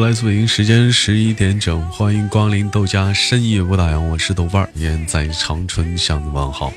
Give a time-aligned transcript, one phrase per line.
[0.00, 6.72] 来自北京时间十一点整，欢迎光临豆家深夜不打烊，我是豆瓣儿，依然在长春向你问好。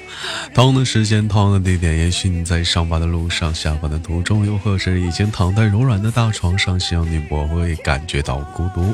[0.55, 8.93] 同样的时间，同样的地点，也许你在上班的路上、下班的途中，又或是已经躺在柔软的大床上，希望你不会感觉到孤独。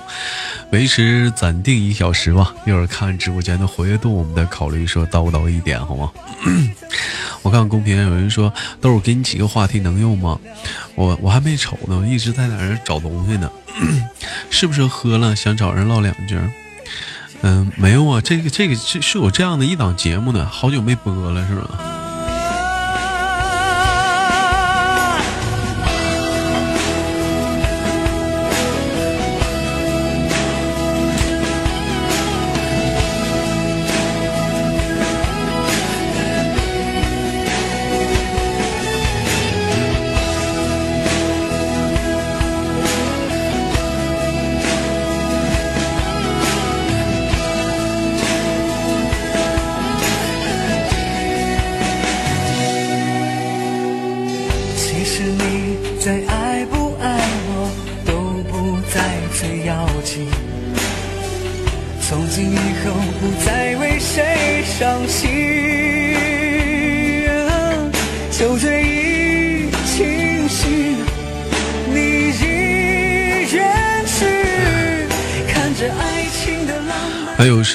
[0.71, 6.11] 维持暂定一小时吧，一会儿看直播间的活跃度，我们再考虑说叨不叨一点，好吗？
[7.47, 10.37] 我看公屏上有人说豆儿，给你几个话题能用吗？
[10.95, 13.49] 我我还没瞅呢，我一直在哪儿找东西呢。
[14.51, 16.37] 是不是喝了想找人唠两句？
[17.43, 21.96] 嗯，没有啊，这个这个是是有这样的一档节目呢，好久没播了，是吧？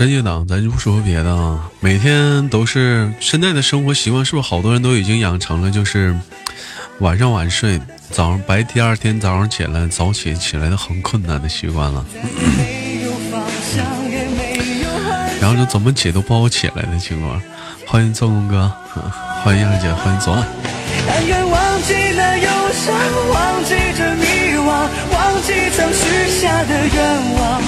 [0.02, 6.12] 深夜档，咱就不说别的啊，每天都是现在的生活习惯，是不是好多人都已经养成了就是
[6.98, 7.80] 晚上晚睡，
[8.10, 12.04] 早上白第二天早上起来早起起来的很困难的习惯了，
[15.40, 17.40] 然后就怎么起都不好起来的情况。
[17.86, 18.72] 欢迎奏工哥，
[19.44, 20.44] 欢迎二姐，欢迎左岸。
[21.06, 22.92] 但愿忘记那忧伤，
[23.32, 23.76] 忘记，
[25.52, 27.62] 忘记曾许下的愿望。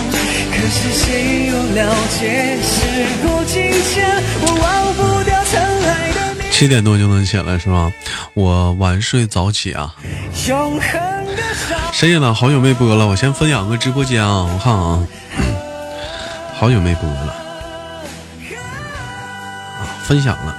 [0.50, 6.50] 可是谁又了解，时过境迁，我忘不掉曾爱的你。
[6.50, 7.92] 七点多就能起来是吧？
[8.32, 9.94] 我晚睡早起啊。
[10.48, 10.90] 永恒。
[11.92, 15.06] 深夜档好久没播了，我先分享个直播间啊，我看啊，
[16.58, 17.34] 好久没播了，
[19.78, 20.56] 啊，分享了。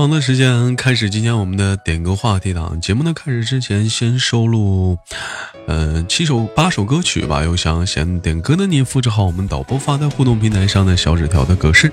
[0.00, 2.80] 同的时间开始今天我们的点歌话题档。
[2.80, 4.96] 节目的开始之前，先收录，
[5.66, 7.44] 呃，七首八首歌曲吧。
[7.44, 11.92] 有想先点歌的你，复制好我们导播发在互动平台上的小纸条的格式，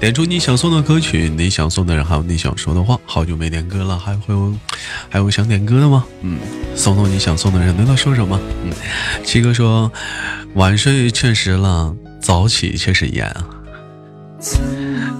[0.00, 2.98] 点出你想送的歌曲，你想送的人，还有你想说的话。
[3.04, 4.56] 好久没点歌了，还会有
[5.10, 6.06] 还有想点歌的吗？
[6.22, 6.38] 嗯，
[6.74, 8.40] 送送你想送的人，能道说什么？
[8.64, 8.72] 嗯，
[9.22, 9.92] 七哥说，
[10.54, 13.46] 晚睡确实了，早起确实严啊。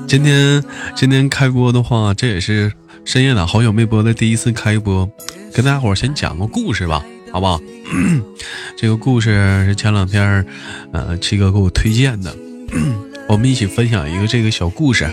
[0.07, 0.63] 今天
[0.95, 2.73] 今天开播的话，这也是
[3.05, 5.09] 深夜档好久没播的第一次开播，
[5.53, 7.61] 跟大家伙先讲个故事吧，好不好？
[8.77, 10.45] 这个故事是前两天，
[10.93, 12.35] 呃，七哥给我推荐的，
[13.29, 15.07] 我们一起分享一个这个小故事。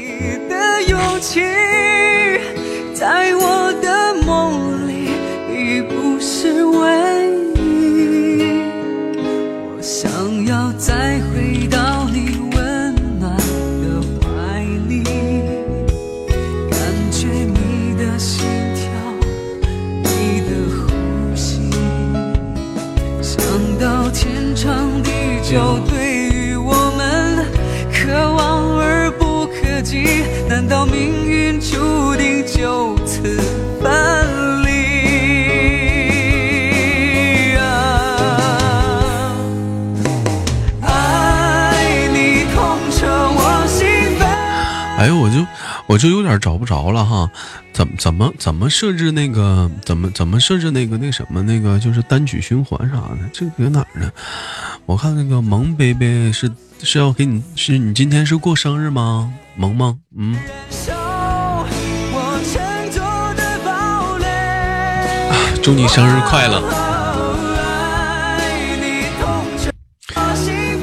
[45.94, 47.30] 我就有点找不着了哈，
[47.72, 54.12] 怎么怎么怎么设置那个怎么怎么设置那个那什么那个就是单曲循环啥的，这搁哪儿呢？
[54.88, 56.52] 我看那个萌 baby 是
[56.82, 59.32] 是要给你是你今天是过生日吗？
[59.56, 60.36] 萌萌，嗯，
[65.62, 66.60] 祝你生日快乐。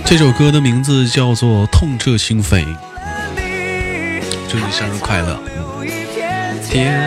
[0.05, 2.65] 这首歌的名字叫做《痛彻心扉》。
[4.51, 5.39] 祝你生日快乐！
[6.69, 7.01] 天。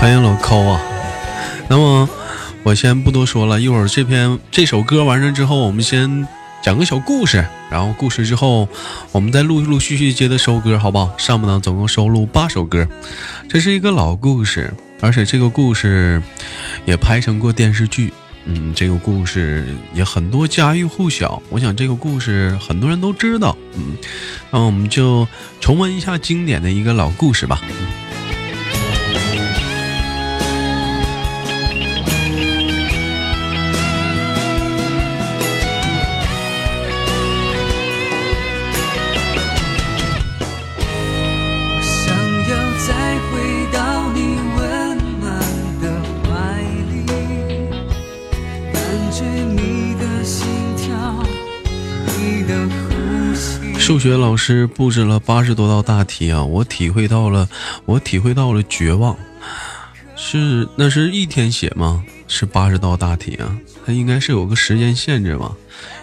[0.00, 0.80] 欢迎老抠啊！
[1.68, 2.08] 那么
[2.64, 6.26] 我先不多说了，一会儿这篇这首歌完事之后，我们先。
[6.62, 8.68] 讲个小故事，然后故事之后，
[9.10, 11.12] 我们再陆陆续续接着收歌，好不好？
[11.18, 12.86] 上半档总共收录八首歌，
[13.48, 16.22] 这是一个老故事，而且这个故事
[16.84, 18.12] 也拍成过电视剧。
[18.44, 23.56] 嗯，这个故事也很多家喻户晓，我想这个故事很多人都知道。
[23.74, 23.96] 嗯，
[24.52, 25.26] 那我们就
[25.60, 27.60] 重温一下经典的一个老故事吧。
[53.92, 57.46] 数学老师布置了八十多道大题啊，我体会到了，
[57.84, 59.14] 我体会到了绝望。
[60.16, 62.02] 是那是一天写吗？
[62.26, 63.54] 是八十道大题啊？
[63.84, 65.52] 它应该是有个时间限制吧？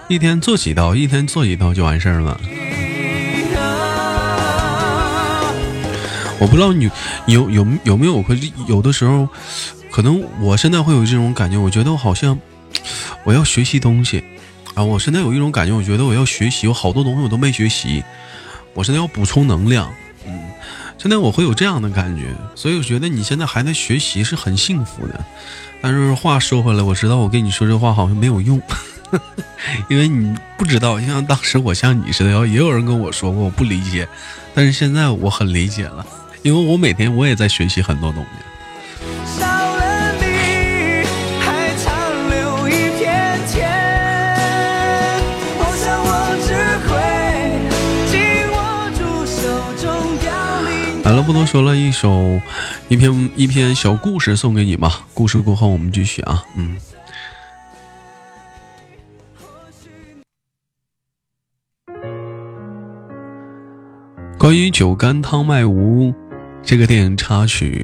[0.07, 2.39] 一天做几道，一天做几道就完事儿了。
[6.39, 6.88] 我不知道你
[7.25, 9.27] 有有有没有会有的时候，
[9.89, 12.38] 可能我现在会有这种感觉，我觉得我好像
[13.24, 14.24] 我要学习东西。
[14.80, 18.02] 啊，我现在有一种感觉，我觉得我要学习，有好多东西我都没学习，
[18.74, 19.92] 我现在要补充能量。
[20.26, 20.40] 嗯，
[20.98, 25.20] 现在我会有这样的感觉，所以我觉得你现在还在学习是很幸福的。
[25.81, 28.62] 但是话说回来，我知道我跟你说这话好像没有用，
[29.90, 34.08] 因为你不知道，像当时我像你似的，要也有人跟我说过我不理解，
[34.56, 36.08] 但是现在我很理解了，
[36.42, 38.30] 因为我每天我也在学习很多东西。
[51.10, 52.40] 好了，不多说了，一首
[52.88, 55.08] 一篇一篇小故事送给你吧。
[55.16, 56.46] 故事过后，我们继续啊。
[56.56, 56.78] 嗯，
[64.38, 66.13] 关于酒干汤卖无
[66.62, 67.84] 这个电影插曲，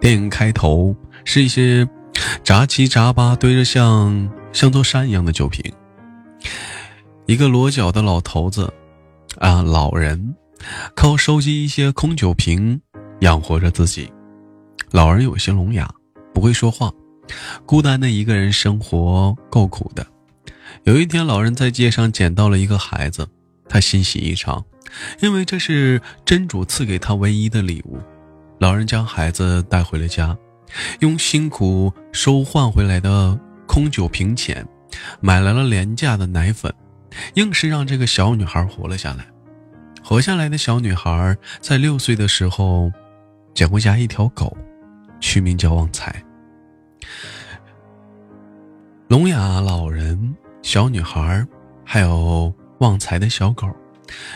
[0.00, 1.86] 电影开头是一些
[2.42, 5.70] 杂七杂八堆着像像座山一样的酒瓶，
[7.26, 8.72] 一个裸脚的老头子
[9.36, 10.34] 啊，老人。
[10.94, 12.80] 靠收集一些空酒瓶
[13.20, 14.12] 养活着自己。
[14.90, 15.90] 老人有些聋哑，
[16.34, 16.92] 不会说话，
[17.64, 20.06] 孤单的一个人生活够苦的。
[20.84, 23.26] 有一天，老人在街上捡到了一个孩子，
[23.68, 24.64] 他欣喜异常，
[25.20, 27.98] 因为这是真主赐给他唯一的礼物。
[28.58, 30.36] 老人将孩子带回了家，
[31.00, 34.66] 用辛苦收换回来的空酒瓶钱，
[35.20, 36.72] 买来了廉价的奶粉，
[37.34, 39.26] 硬是让这个小女孩活了下来。
[40.12, 42.92] 活下来的小女孩在六岁的时候
[43.54, 44.54] 捡回家一条狗，
[45.20, 46.22] 取名叫旺财。
[49.08, 51.46] 聋哑老人、小女孩
[51.82, 53.66] 还有旺财的小狗，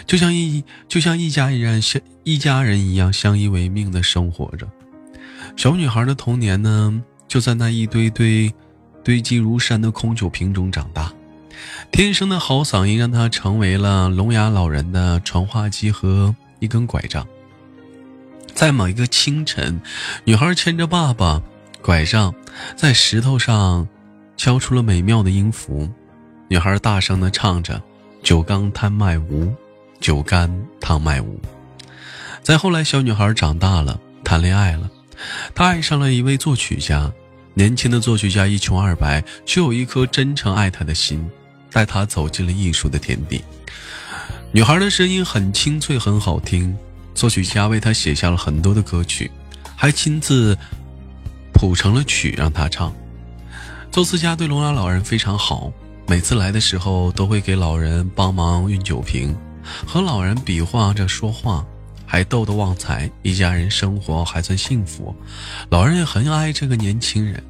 [0.06, 4.66] 就像一就像一家人相一家人一样相依为命的生活着。
[5.56, 8.50] 小女孩的童年呢，就在那一堆堆
[9.04, 11.12] 堆积如山的空酒瓶中长大。
[11.92, 17.26] 天生的好嗓音让他成为了聋哑老人的传话机和一根拐杖。
[18.54, 19.80] 在某一个清晨，
[20.24, 21.42] 女孩牵着爸爸
[21.82, 22.34] 拐杖，
[22.74, 23.86] 在石头上
[24.36, 25.88] 敲出了美妙的音符。
[26.48, 27.82] 女孩大声地唱着
[28.22, 29.52] ：“酒干倘卖无，
[30.00, 31.40] 酒干倘卖无。”
[32.42, 34.88] 再后来，小女孩长大了，谈恋爱了，
[35.54, 37.12] 她爱上了一位作曲家。
[37.54, 41.28] 年轻的作曲家一穷二白，却有一颗真诚爱她的心。
[41.76, 43.44] 带他走进了艺术的天地。
[44.50, 46.74] 女孩的声音很清脆，很好听。
[47.14, 49.30] 作曲家为她写下了很多的歌曲，
[49.76, 50.56] 还亲自
[51.52, 52.90] 谱成了曲让她唱。
[53.92, 55.70] 作词家对聋哑老人非常好，
[56.08, 59.36] 每次来的时候都会给老人帮忙运酒瓶，
[59.86, 61.62] 和老人比划着说话，
[62.06, 65.14] 还逗得旺财一家人生活还算幸福。
[65.68, 67.44] 老人也很爱这个年轻人。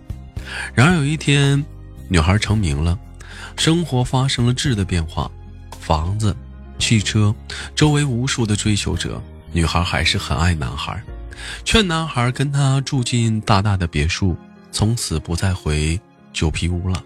[0.74, 1.64] 然而有一天，
[2.08, 2.98] 女孩成名了，
[3.56, 5.30] 生活发生了质的变化，
[5.80, 6.36] 房子、
[6.78, 7.34] 汽车，
[7.74, 9.20] 周围无数的追求者，
[9.52, 11.02] 女孩还是很爱男孩，
[11.64, 14.36] 劝男孩跟她住进大大的别墅，
[14.70, 15.98] 从此不再回
[16.32, 17.02] 旧皮屋了，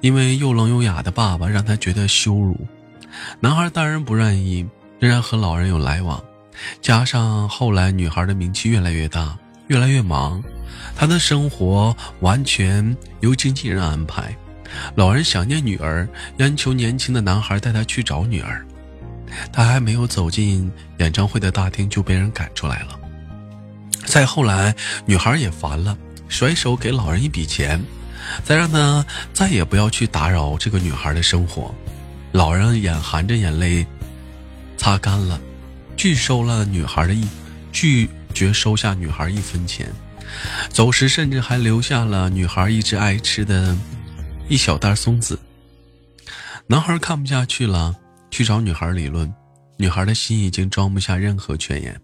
[0.00, 2.66] 因为又聋又哑的爸爸让他觉得羞辱。
[3.40, 4.66] 男孩当然不愿意，
[4.98, 6.22] 仍然和老人有来往，
[6.82, 10.42] 加上后来女孩的名气越来越大，越来越忙。
[10.96, 14.36] 她的生活完全由经纪人安排。
[14.94, 16.08] 老人想念女儿，
[16.38, 18.64] 央求年轻的男孩带他去找女儿。
[19.52, 22.98] 他还没有走进演唱会的大厅，就被人赶出来了。
[24.06, 25.96] 再后来，女孩也烦了，
[26.28, 27.82] 甩手给老人一笔钱，
[28.42, 31.74] 再让他再也不要去打扰这个女孩的生活。
[32.32, 33.86] 老人眼含着眼泪，
[34.78, 35.38] 擦干了，
[35.96, 37.28] 拒收了女孩的一，
[37.70, 39.92] 拒绝收下女孩一分钱。
[40.70, 43.76] 走时，甚至还留下了女孩一直爱吃的
[44.48, 45.38] 一小袋松子。
[46.66, 47.94] 男孩看不下去了，
[48.30, 49.32] 去找女孩理论。
[49.76, 52.00] 女孩的心已经装不下任何劝言，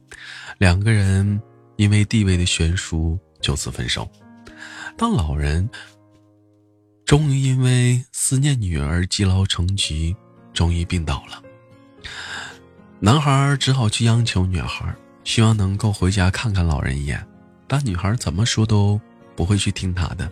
[0.58, 1.40] 两个人
[1.76, 4.08] 因为地位的悬殊就此分手。
[4.96, 5.68] 当老人
[7.04, 10.14] 终于因为思念女儿积劳成疾，
[10.52, 11.42] 终于病倒了，
[13.00, 17.26] 男孩只好去央求女孩，希望能够回家看看老人一眼。
[17.66, 19.00] 但女孩怎么说都
[19.34, 20.30] 不会去听他的。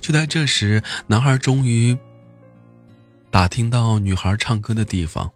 [0.00, 1.96] 就在这时，男孩终于
[3.30, 5.30] 打听到女孩唱歌的地方，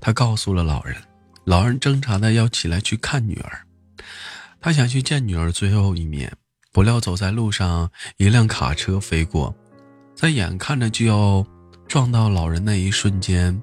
[0.00, 0.96] 他告诉了老人。
[1.44, 3.60] 老人挣扎的要起来去看女儿，
[4.62, 6.32] 他想去见女儿最后一面，
[6.72, 9.54] 不料走在路上，一辆卡车飞过，
[10.14, 11.46] 在眼看着就要
[11.86, 13.62] 撞到老人那一瞬间，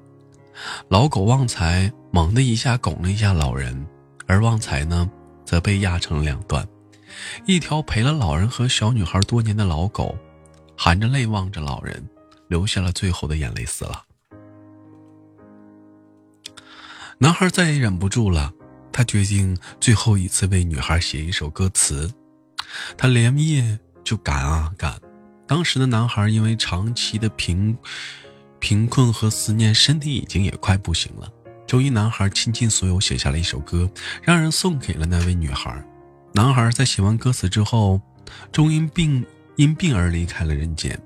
[0.88, 3.84] 老狗旺财猛的一下拱了一下老人，
[4.28, 5.10] 而旺财呢，
[5.44, 6.64] 则被压成两段。
[7.46, 10.16] 一条陪了老人和小女孩多年的老狗，
[10.76, 12.08] 含着泪望着老人，
[12.48, 14.04] 流下了最后的眼泪死了。
[17.18, 18.52] 男孩再也忍不住了，
[18.90, 22.12] 他决定最后一次为女孩写一首歌词。
[22.96, 24.98] 他连夜就赶啊赶。
[25.46, 27.76] 当时的男孩因为长期的贫
[28.58, 31.30] 贫困和思念，身体已经也快不行了。
[31.66, 33.90] 终于，男孩倾尽所有写下了一首歌，
[34.22, 35.84] 让人送给了那位女孩。
[36.34, 38.00] 男孩在写完歌词之后，
[38.50, 39.24] 终因病
[39.56, 40.98] 因病而离开了人间。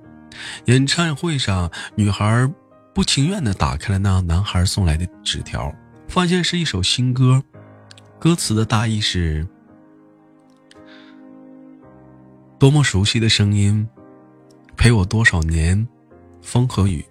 [0.67, 2.49] 演唱会上，女孩
[2.95, 5.75] 不情愿地打开了那男孩送来的纸条，
[6.09, 7.43] 发现是一首新歌。
[8.19, 9.47] 歌词的大意是：
[12.59, 13.87] 多么熟悉的声音，
[14.77, 15.87] 陪我多少年，
[16.41, 17.05] 风和雨，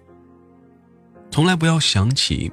[1.30, 2.50] 从来不要想起，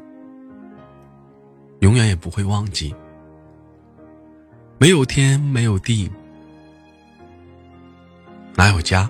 [1.80, 2.94] 永远也不会忘记。
[4.84, 6.12] 没有天，没有地，
[8.54, 9.10] 哪有家？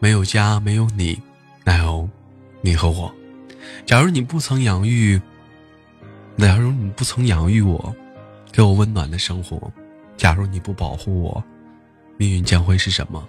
[0.00, 1.18] 没有家，没有你，
[1.64, 2.06] 哪有
[2.60, 3.10] 你和我？
[3.86, 5.18] 假如你不曾养育，
[6.36, 7.96] 假如你不曾养育我，
[8.52, 9.72] 给我温暖的生活，
[10.18, 11.42] 假如你不保护我，
[12.18, 13.26] 命运将会是什么？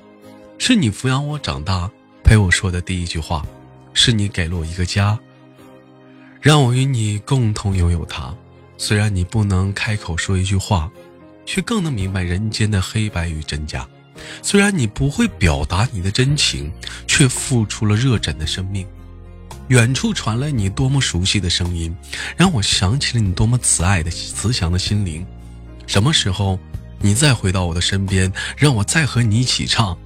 [0.58, 1.90] 是你抚养我长大，
[2.26, 3.46] 陪我说的第一句话，
[3.94, 5.18] 是你给了我一个家，
[6.42, 8.36] 让我与你共同拥有它。
[8.76, 10.92] 虽然你不能开口说一句话。
[11.50, 13.88] 却更能明白人间的黑白与真假。
[14.44, 16.72] 虽然你不会表达你的真情，
[17.08, 18.86] 却付出了热忱的生命。
[19.70, 21.96] 远处传来你多么熟悉的声音，
[22.38, 25.26] 让我想起了你多么慈爱的慈祥的心灵。
[25.88, 26.60] 什么时候
[27.00, 29.96] 你再回到我的身边，让我再和你一起唱《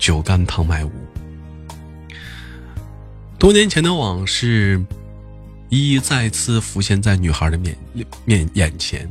[0.00, 0.90] 酒干倘卖无》。
[3.38, 4.84] 多年前的往事，
[5.68, 7.76] 一一再次浮现在女孩的面
[8.24, 9.08] 面眼前。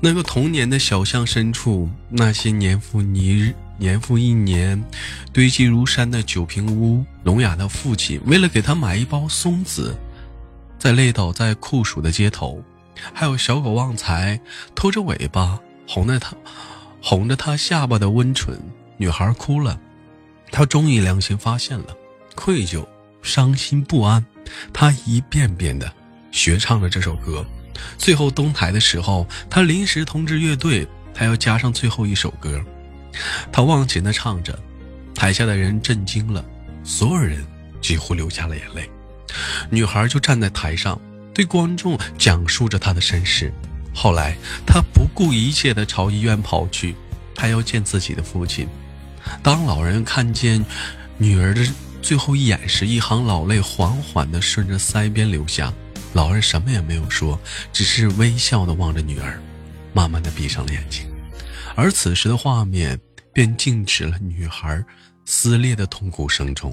[0.00, 4.82] 那个童年的小巷深处，那些年复一日、年复一年
[5.32, 9.94] 堆积如山的酒瓶屋，聋哑的父亲为了给他买一包松子，
[10.78, 12.62] 在累倒在酷暑的街头，
[13.12, 14.40] 还有小狗旺财
[14.74, 16.34] 拖着尾巴哄着他，
[17.02, 18.58] 哄着他下巴的温存。
[18.96, 19.80] 女孩哭了，
[20.50, 21.96] 她终于良心发现了，
[22.34, 22.86] 愧疚、
[23.22, 24.24] 伤心、不安，
[24.72, 25.90] 她一遍遍的
[26.30, 27.44] 学唱了这首歌。
[27.98, 32.60] 最后登台的时候，他临时通知乐队，他要加上最后一首歌。
[33.52, 34.58] 他忘情的唱着，
[35.14, 36.44] 台下的人震惊了，
[36.84, 37.44] 所有人
[37.80, 38.88] 几乎流下了眼泪。
[39.68, 41.00] 女孩就站在台上，
[41.34, 43.52] 对观众讲述着她的身世。
[43.94, 44.36] 后来，
[44.66, 46.94] 她不顾一切的朝医院跑去，
[47.34, 48.68] 她要见自己的父亲。
[49.42, 50.64] 当老人看见
[51.18, 51.66] 女儿的
[52.00, 55.72] 最后一眼时，一行老泪缓缓的顺着腮边流下。
[56.12, 57.38] 老二什么也没有说，
[57.72, 59.40] 只是微笑的望着女儿。
[59.92, 61.04] 慢慢的闭上了眼睛，
[61.74, 62.96] 而此时的画面
[63.32, 64.84] 便静止了女孩
[65.24, 66.72] 撕裂的痛苦声中。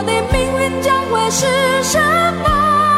[0.00, 1.44] 我的命运将会是
[1.82, 1.98] 什
[2.42, 2.89] 么？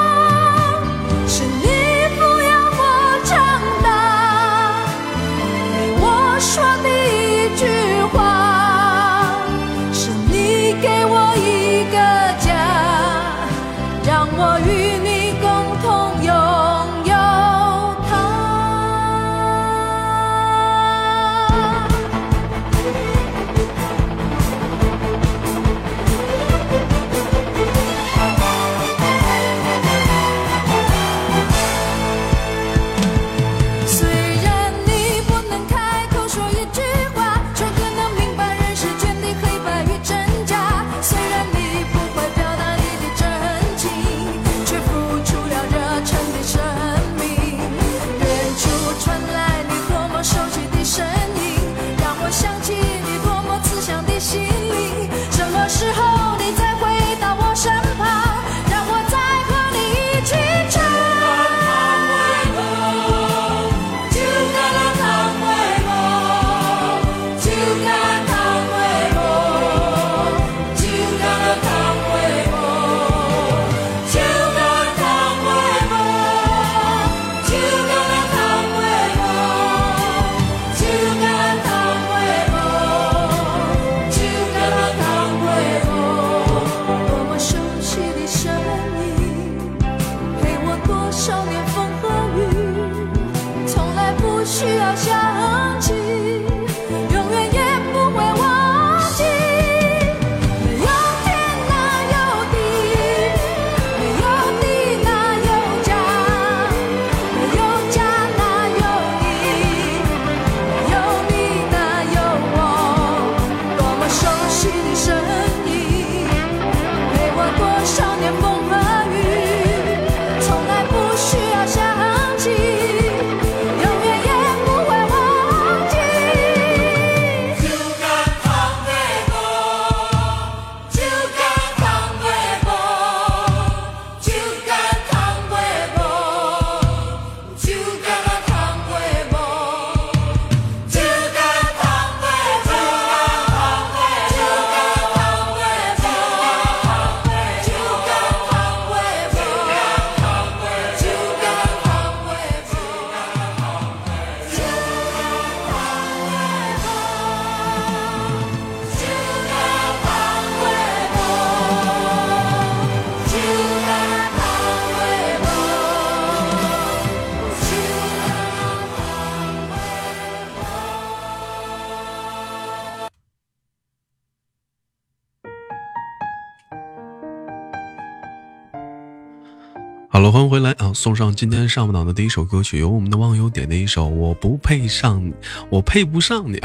[180.95, 185.23] 送上今天上午档的第一首歌曲，由我们的网友点的一首《我不配上》，
[185.71, 186.61] 我配不上你，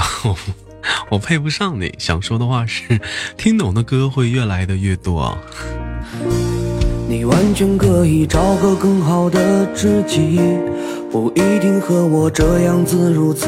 [1.09, 1.93] 我配不上你。
[1.97, 2.99] 想说的话是，
[3.37, 5.37] 听懂的歌会越来的越多。
[7.09, 10.39] 你完全可以找个更好的知己，
[11.09, 13.47] 不一定和我这样子如此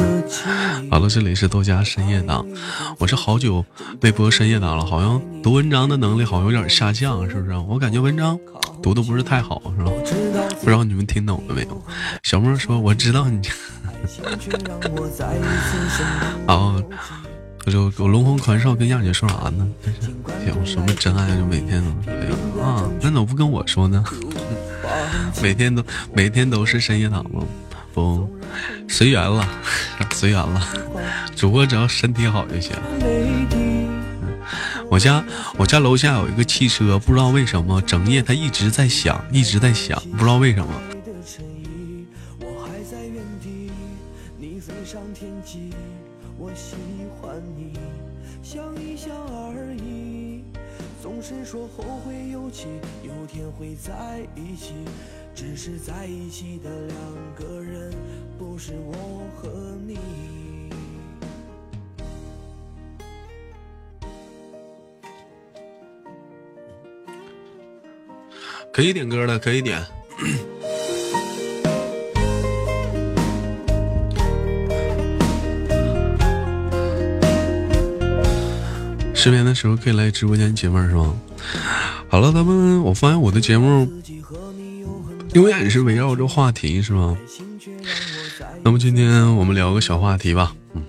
[0.90, 2.46] 好了，这里是豆家深夜党，
[2.98, 3.64] 我是好久
[4.00, 7.56] 没播深夜党了，好像读文章的能力好像有点下降，是不是？
[7.68, 8.38] 我感觉文章
[8.82, 9.90] 读的不是太好，是吧？
[10.60, 11.82] 不知道你们听懂了没有？
[12.22, 13.40] 小莫说我知道你。
[16.46, 16.80] 好，
[17.66, 19.68] 我就我龙魂传少跟亚姐说啥呢？
[20.46, 22.10] 有什么真爱就每天都是
[22.60, 22.82] 啊？
[23.00, 24.02] 那怎么不跟我说呢？
[25.42, 27.42] 每天都每天都是深夜档吗？
[27.92, 28.28] 不，
[28.88, 29.46] 随缘了，
[30.12, 30.66] 随缘了。
[31.36, 32.72] 主播只要身体好就行。
[34.90, 35.24] 我家
[35.56, 40.68] 我家楼下有一个汽车，不知道为什么整夜它一直在响，一直在响，不知道为什么。
[53.82, 54.74] 在一起，
[55.34, 56.96] 只是在一起的两
[57.34, 57.92] 个人，
[58.38, 59.48] 不是我和
[59.86, 60.39] 你。
[68.72, 69.84] 可以点歌了，可以点。
[79.12, 81.14] 失眠的时候可以来直播间解闷，是吗？
[82.08, 83.86] 好了，咱们我发现我的节目
[85.34, 87.18] 永远是围绕着话题，是吗？
[88.62, 90.54] 那么今天我们聊个小话题吧。
[90.74, 90.82] 嗯。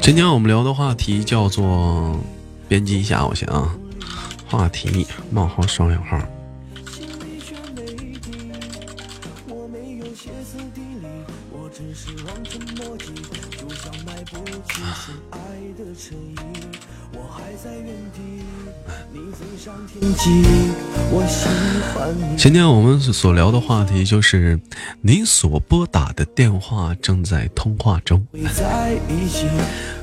[0.00, 2.18] 今天我们聊的话题叫做，
[2.68, 3.74] 编辑一下，我先啊，
[4.48, 6.18] 话题冒号双引号。
[22.36, 24.58] 今天我们所聊的话题就是
[25.00, 28.26] 你所拨打的电话正在通话中。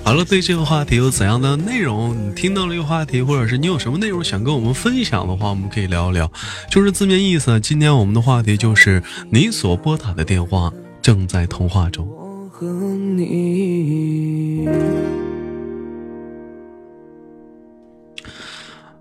[0.02, 2.16] 好了，对这个话题有怎样的内容？
[2.16, 6.32] 你听到了这个话题，或者是你有什么内容想跟我们分享的话，我们可以聊一聊。
[6.72, 12.08] 就是字面意思，今天我们的话题就是你所拨打的电话正在通话中。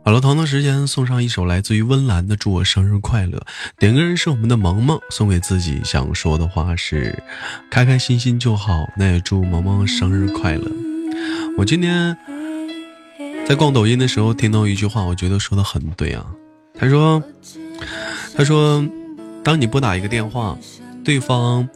[0.09, 3.37] 好了，同样时间送上一首来自于温岚的《祝我生日快乐》。
[3.79, 7.23] 点歌人是我们的萌萌，送给自己想说的话是：
[7.71, 8.89] 开开心心就好。
[8.97, 10.65] 那也祝萌萌生日快乐。
[11.59, 12.17] 我今天
[13.47, 16.25] 在逛抖音的时候听到一句话，我觉得说的很对啊。
[16.73, 17.23] 他说
[18.35, 18.83] ：“他说，
[19.45, 20.57] 当你拨打一个电话，
[21.05, 21.69] 对方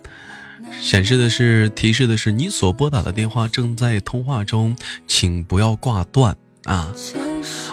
[0.81, 4.75] 显示的是提示的是你所拨打的电话正在通话中，
[5.07, 6.95] 请不要挂断啊。”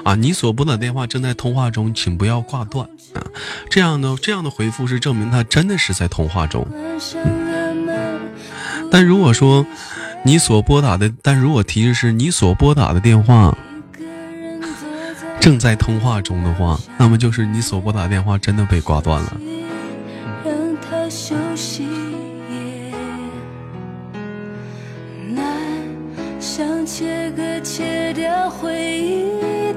[0.04, 3.24] 啊，你所拨打电话正在通话中，请不要挂断啊！
[3.70, 6.68] 这样的这样的回复是证明他真的是在通话中。
[8.92, 9.66] 但如果说
[10.24, 13.58] 你所拨打的，但如果提示是你所拨打的电话
[15.40, 19.38] 正在通话中的话，那么就是你所拨打电话真的被挂断了。
[26.40, 27.32] 切切
[27.80, 29.30] 切掉回忆。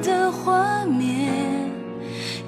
[0.02, 1.70] 的画面，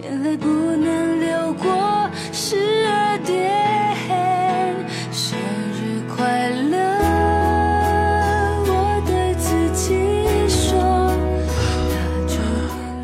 [0.03, 2.57] 眼泪不能流过十
[2.89, 4.75] 二点。
[5.13, 5.39] 生
[5.71, 6.77] 日快乐，
[8.67, 9.95] 我对自己
[10.49, 11.15] 说。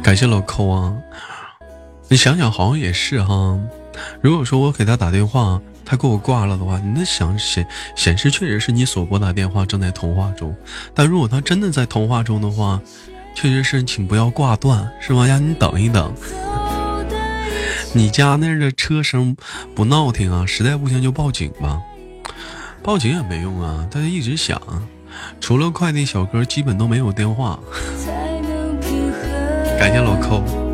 [0.02, 0.92] 感谢老抠啊！
[2.08, 3.56] 你想想，好像也是哈。
[4.20, 5.60] 如果说我给他打电话，
[5.90, 10.55] 他给我挂了的话，你那想显显示确实是你所拨打电话正在通话中。
[10.94, 12.81] 但如果他真的在通话中的话，
[13.35, 15.26] 确实是，请不要挂断，是吧？
[15.26, 16.14] 让你等一等。
[17.92, 19.37] 你家那儿的车声
[19.74, 21.81] 不闹听啊，实在不行就报警吧。
[22.85, 24.62] 报警也没用啊，它一直响。
[25.40, 27.59] 除了快递小哥，基本都没有电话。
[29.76, 30.69] 感谢老扣。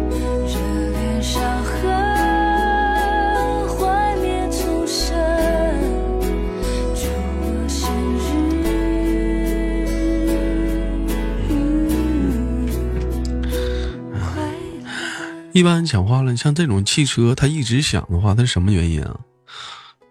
[15.56, 19.16] 一般讲话了，像这种汽车它一直响的话，它是什么原因啊？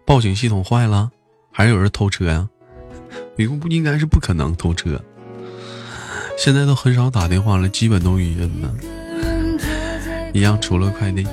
[0.04, 1.12] 报警系统坏了，
[1.52, 2.48] 还是有人偷车呀？
[3.36, 5.00] 不不应该是不可能偷车。
[6.36, 8.74] 现在都很少打电话了，基本都语音了。
[10.34, 11.24] 一样，除了快递。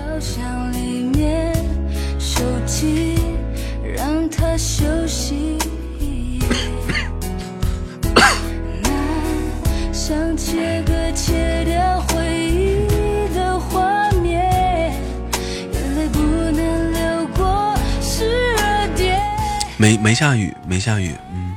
[19.83, 21.13] 没没下雨，没下雨。
[21.33, 21.53] 嗯，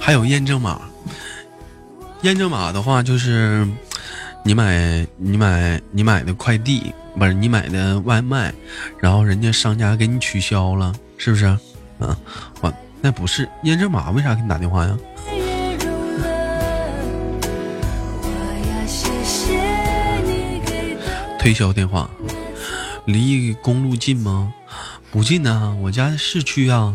[0.00, 0.80] 还有验证码。
[2.22, 3.64] 验证码的话，就是
[4.42, 8.52] 你买你买你买的快递，不是你买的外卖，
[8.98, 11.56] 然后人家商家给你取消了，是不是？
[12.00, 12.16] 嗯，
[12.62, 14.98] 我那不是验证码，为啥给你打电话呀？
[21.38, 22.10] 推销电话，
[23.04, 24.52] 离公路近吗？
[25.16, 26.94] 不近呢，我家市区啊。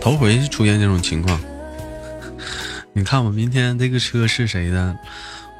[0.00, 1.38] 头回出现这种情况，
[2.94, 4.96] 你看我，明天这个车是谁的，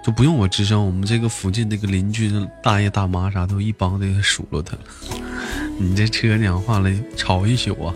[0.03, 4.79] 就不用我吱声，我们这个附近这个邻居的大爷大妈啥都一帮的数落他。
[5.79, 7.95] 你这车讲话了，吵一宿啊！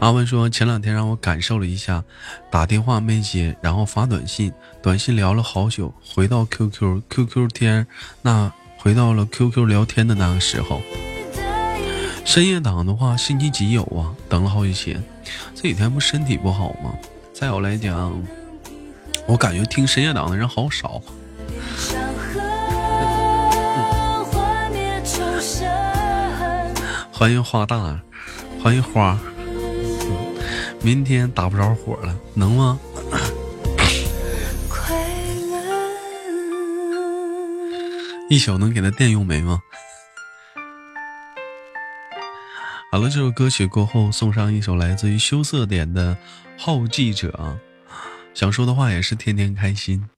[0.00, 2.04] 阿文说前两天让我感受了一下，
[2.50, 7.84] 打电话没接，然后发短信，短信聊了好久，回到 QQ，QQ 天，
[8.22, 10.80] 那回到了 QQ 聊天的那个时候。
[12.24, 14.14] 深夜档的话，星期几有啊？
[14.28, 15.02] 等了好几天，
[15.52, 16.94] 这几天不身体不好吗？
[17.32, 18.22] 再有来讲，
[19.26, 21.02] 我感觉听深夜档的人好少。
[27.10, 28.00] 欢迎花大，
[28.62, 29.18] 欢迎花。
[30.82, 32.78] 明天打不着火了，能吗？
[38.30, 39.60] 一宿能给他电用没吗？
[42.92, 46.14] 好了，这首歌曲过后，送上一首来自于羞涩点的
[46.62, 47.58] 《后记者》，啊
[48.34, 50.08] 想说的话也是天天开心。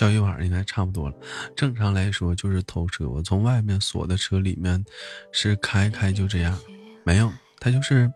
[0.00, 1.14] 笑一会儿应该差不多了。
[1.54, 4.82] 正常来说就是偷车，我从外面锁的车里面
[5.30, 6.58] 是开开就这样，
[7.04, 8.10] 没有他就是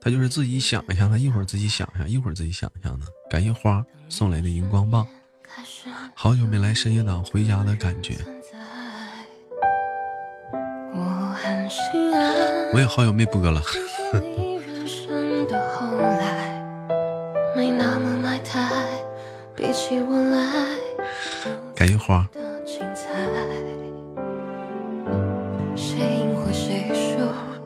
[0.00, 3.06] 他就是自己想象，他一会儿自己想象，一会儿自己想象的。
[3.30, 5.06] 感谢花送来的荧光棒，
[6.16, 8.16] 好久没来深夜党回家的感觉。
[12.72, 13.62] 我也好久没播了。
[21.78, 22.28] 感谢花。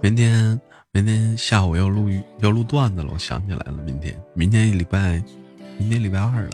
[0.02, 0.60] 明天，
[0.92, 5.22] 明天下午要录要录段子了，我想起来了，明天，明天礼拜，
[5.78, 6.50] 明天礼拜二了。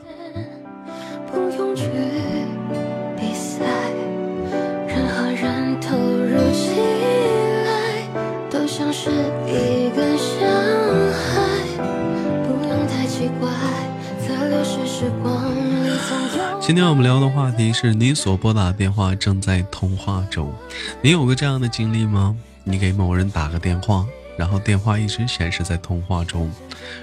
[16.60, 20.52] 今天我们聊的话题是你所拨打的电话正在通话中，
[21.00, 22.36] 你有过这样的经历吗？
[22.62, 24.04] 你给某人打个电话，
[24.36, 26.50] 然后电话一直显示在通话中，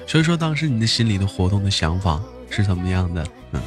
[0.06, 3.26] 所以说当时你的心里的活动的想法是怎么样的？
[3.54, 3.62] 嗯，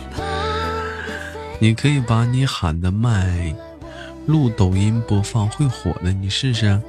[1.59, 3.53] 你可以把你喊的麦
[4.27, 6.81] 录抖音播放会火的，你试试。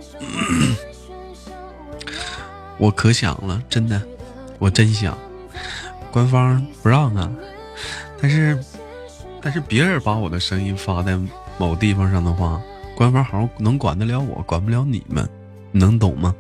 [2.78, 4.00] 我可想了，真的，
[4.60, 5.18] 我真想，
[6.12, 7.30] 官方不让啊，
[8.22, 8.58] 但是。
[9.42, 11.18] 但是别人把我的声音发在
[11.58, 12.62] 某地方上的话，
[12.94, 15.26] 官方好像能管得了我，管不了你们，
[15.72, 16.36] 能懂吗？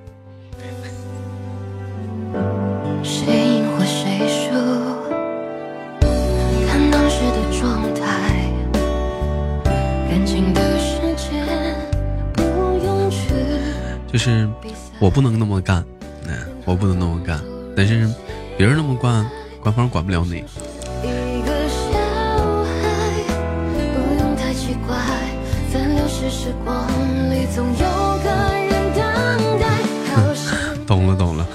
[14.11, 14.49] 就是
[14.99, 15.81] 我不能那么干，
[16.27, 17.39] 嗯，我不能那么干。
[17.77, 18.05] 但是
[18.57, 19.25] 别人那么干，
[19.61, 20.43] 官方管不了你。
[30.85, 31.47] 懂了懂了，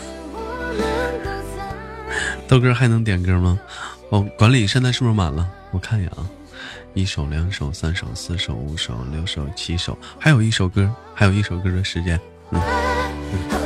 [2.47, 3.59] 豆哥还能点歌吗？
[4.11, 5.49] 哦，管理现在是不是满了？
[5.73, 6.25] 我看一眼啊，
[6.95, 12.19] 一首、两首、三首、四首、五首、六首、七首，还有一首歌，还有一首歌的时间。
[12.53, 12.61] 嗯
[13.33, 13.64] 嗯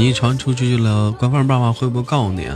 [0.00, 2.48] 你一传出去了，官方爸爸会不会告诉你？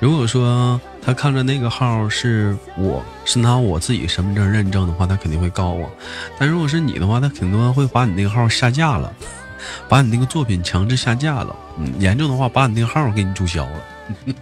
[0.00, 5.88] 如果说他看着那个号是我是拿我自己身份证认证的话，他肯定会告我。
[6.40, 9.12] 但如果是你的话，他肯定会把你那个号下架了，
[9.88, 11.54] 把你那个作品强制下架了。
[11.78, 13.72] 嗯，严重的话，把你那个号给你注销了。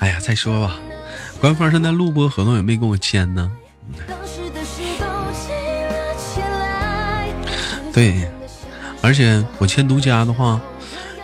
[0.00, 0.76] 哎呀，再说吧，
[1.40, 3.50] 官方现在录播合同也没跟我签呢。
[7.90, 8.28] 对，
[9.04, 10.58] 而且我签独家的话，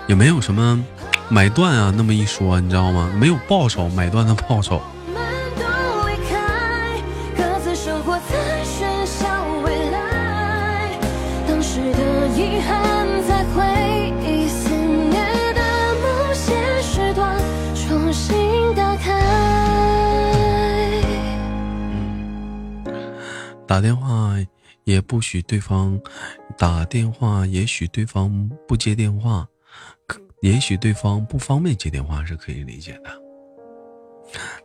[0.06, 0.78] 也没有什么
[1.30, 3.10] 买断啊那么一说，你知道吗？
[3.18, 4.82] 没有报酬，买断的报酬。
[23.66, 24.34] 打电话
[24.84, 25.98] 也不许对方
[26.60, 29.48] 打电话，也许对方不接电话，
[30.42, 33.10] 也许对方不方便接电话是可以理解的。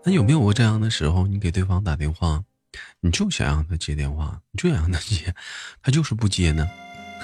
[0.04, 2.44] 那有没有过这样的时候，你给对方打电话，
[3.00, 5.34] 你就想让他接电话，你就想让他接，
[5.82, 6.70] 他就是不接呢？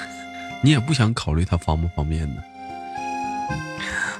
[0.63, 2.41] 你也不想考虑他方不方便呢？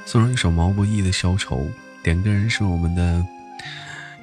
[0.04, 1.60] 送上一首毛不易的《消愁》，
[2.02, 3.26] 点歌人是我们的。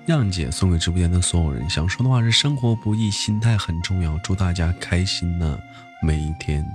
[0.05, 4.15] 样姐送给直播间的所有人，想说的话是：生活不易，心态很重要。
[4.19, 5.57] 祝大家开心呢
[6.01, 6.65] 每一天。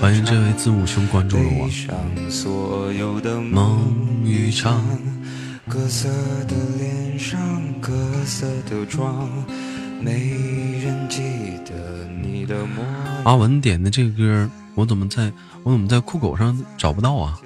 [0.00, 1.68] 欢迎这位字母兄关注了我。
[3.40, 4.82] 梦一场。
[5.66, 6.08] 各色
[6.46, 7.38] 的脸上，
[7.80, 7.92] 各
[8.24, 9.28] 色的妆，
[10.00, 11.20] 没人记
[11.66, 13.24] 得你的模样。
[13.24, 15.30] 阿文点的这个歌，我怎么在
[15.64, 17.38] 我怎么在酷狗上找不到啊？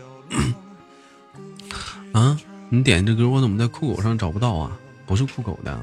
[2.12, 4.79] 啊，你点这歌我怎么在酷狗上找不到啊？
[5.05, 5.81] 不是酷狗的，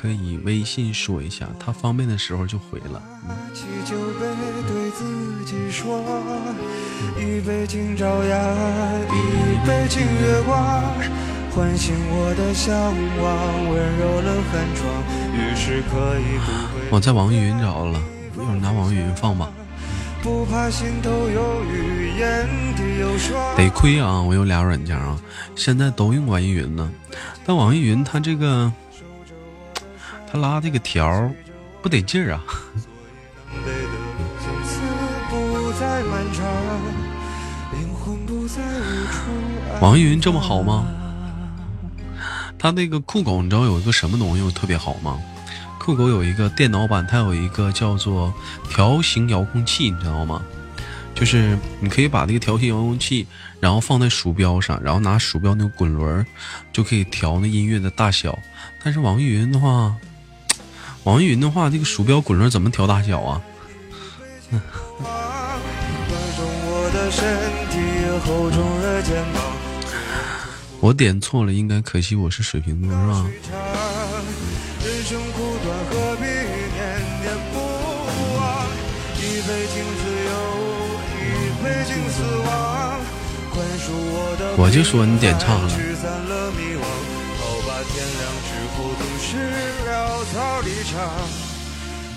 [0.00, 3.02] 可以微信说一下，他方便的时候就回了。
[16.90, 18.00] 我在网易云找了，
[18.36, 19.50] 一会儿拿网易云放吧。
[20.22, 23.56] 不怕心头有雨，眼底有霜。
[23.56, 25.18] 得亏啊，我有俩软件啊，
[25.56, 26.88] 现在都用网易云呢。
[27.44, 28.72] 但网易云它这个，
[30.30, 31.30] 它拉这个条
[31.82, 32.44] 不得劲儿啊。
[39.80, 40.86] 网易云这么好吗？
[42.58, 45.18] 他那个酷狗，你知道有一个什么东西特别好吗？
[45.78, 48.34] 酷狗有一个电脑版，它有一个叫做
[48.68, 50.42] 条形遥控器，你知道吗？
[51.14, 53.26] 就是你可以把那个条形遥控器，
[53.60, 56.26] 然后放在鼠标上，然后拿鼠标那个滚轮，
[56.72, 58.36] 就可以调那音乐的大小。
[58.82, 59.94] 但是网易云的话，
[61.08, 63.40] 网易云的话，这个鼠标滚轮怎么调大小啊？
[70.80, 73.24] 我点错了，应该可惜我是水瓶座，是吧？
[84.58, 85.70] 我就说你点差了。
[90.34, 91.00] 道离场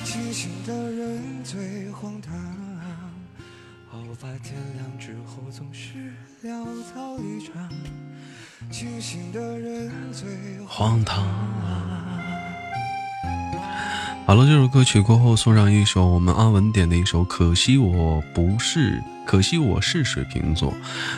[0.04, 2.36] 清醒的人最荒唐。
[14.26, 18.98] 好了，这首歌曲过后送上一首我们阿文点的一首《可惜我不是》。
[19.26, 20.74] 可惜我是水瓶座，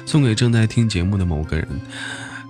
[0.06, 1.68] 送给正在听节目的某个人。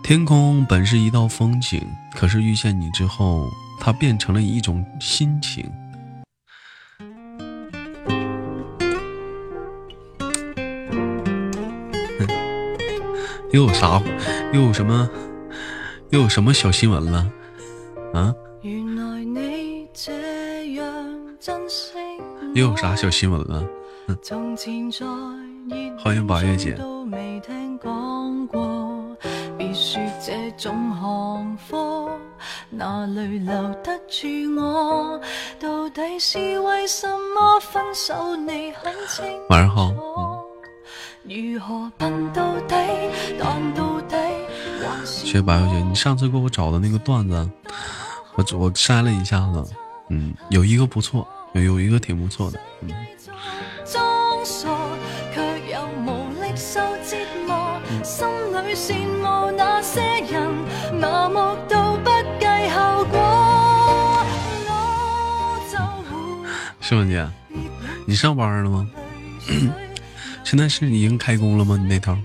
[0.03, 3.49] 天空本是一道风景，可是遇见你之后，
[3.86, 5.69] 它变成了一种心情。
[13.52, 14.02] 又有啥？
[14.54, 15.10] 又有什么？
[16.12, 17.29] 又有什么小新闻了？
[18.13, 18.34] 啊？
[22.56, 23.67] 又有啥小新闻了？
[26.00, 26.77] 欢迎八月姐。
[39.50, 39.94] 晚上好。
[45.06, 47.50] 谢谢白小姐，你上次给我找的那个段子，
[48.36, 49.63] 我我筛了一下子，
[50.10, 52.90] 嗯，有一个不错，有有一个挺不错的，嗯。
[66.94, 67.27] 秀文姐，
[68.06, 68.87] 你上班了吗？
[70.44, 71.75] 现在是已经开工了吗？
[71.75, 72.15] 你那头？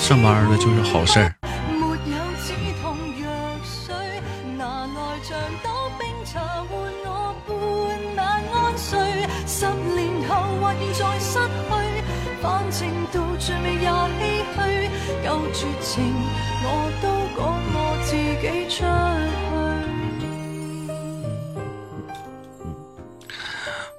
[0.00, 1.37] 上班了就是好事儿。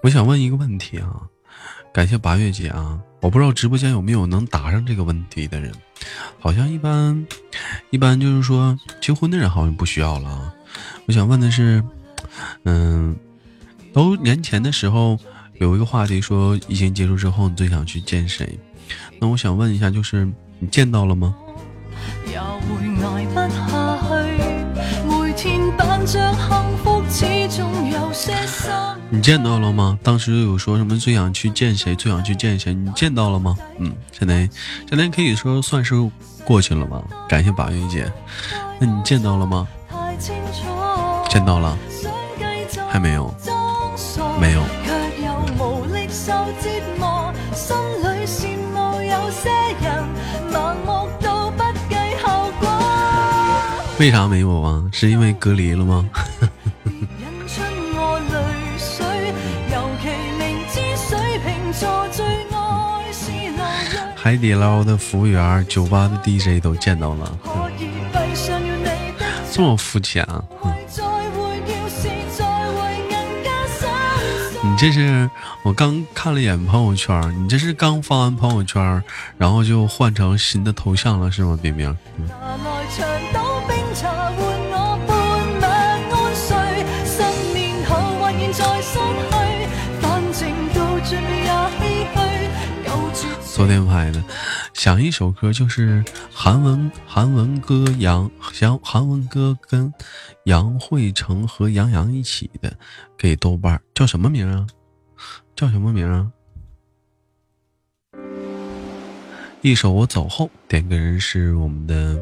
[0.01, 1.27] 我想问一个问题啊，
[1.93, 5.73] 感谢八月姐啊，我不知道直播间有没有能答上这个问题的人，
[6.39, 7.27] 好像一般，
[7.89, 10.53] 一般就是说结婚的人好像不需要了啊。
[11.05, 11.83] 我想问的是，
[12.63, 13.13] 嗯，
[13.91, 15.19] 都年前的时候
[15.55, 18.57] 有一个话题说疫情结束之后你最想去见谁？
[19.19, 20.25] 那我想问一下，就是
[20.59, 21.35] 你见到了吗？
[22.25, 22.47] 也会
[23.03, 24.13] 挨不下去，
[25.09, 26.33] 每天等着
[29.11, 29.97] 你见到了吗？
[30.03, 31.95] 当时有说什么最想去见谁？
[31.95, 32.75] 最想去见谁？
[32.75, 33.57] 你见到了吗？
[33.79, 34.47] 嗯，现在
[34.87, 35.95] 现在可以说算是
[36.45, 37.01] 过去了吧。
[37.27, 38.11] 感谢八月姐，
[38.79, 39.67] 那你见到了吗？
[41.27, 41.75] 见到了，
[42.87, 43.33] 还没有，
[44.39, 44.63] 没有。
[53.99, 54.83] 为啥没有啊？
[54.93, 56.07] 是因为隔离了吗？
[64.29, 67.39] 海底捞的服务员、酒吧的 DJ 都见到了，
[69.51, 70.45] 这么肤浅啊！
[74.61, 75.27] 你这是
[75.63, 79.03] 我刚看了一眼朋友圈，你这是刚发完朋友圈，
[79.35, 81.97] 然后就换成新的头像了是吗，冰冰？
[93.59, 94.23] 昨天拍的，
[94.73, 96.01] 想一首歌，就是
[96.33, 99.93] 韩文韩文歌杨想韩文歌跟
[100.45, 102.73] 杨慧成和杨洋一起的，
[103.17, 104.65] 给豆瓣叫什么名啊？
[105.57, 106.31] 叫什么名啊？
[109.59, 112.17] 一首我走后，点歌人是我们的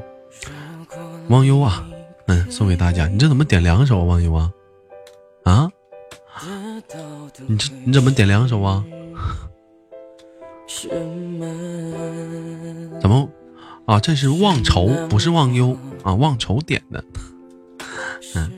[1.30, 1.88] 忘忧啊，
[2.26, 3.08] 嗯，送给大家。
[3.08, 4.52] 你这怎么点两首忘忧啊？
[5.44, 5.70] 啊？
[7.46, 8.84] 你这你怎么点两首啊？
[13.08, 13.30] 怎么
[13.86, 14.02] 啊？
[14.02, 16.14] 这是忘愁，不是忘忧啊！
[16.14, 17.02] 忘愁点的。
[18.36, 18.52] 嗯，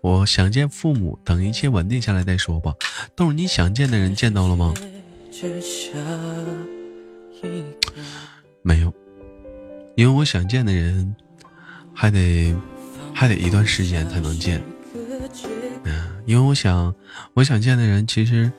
[0.00, 2.72] 我想见父母，等一切稳定下来再说吧。
[3.14, 4.72] 都是你想见的人见到了吗？
[8.62, 8.90] 没有，
[9.94, 11.14] 因为我想见的人
[11.92, 12.56] 还得
[13.12, 14.62] 还得一段时间才能见。
[15.84, 16.94] 嗯，因为我想
[17.34, 18.50] 我想见的人其实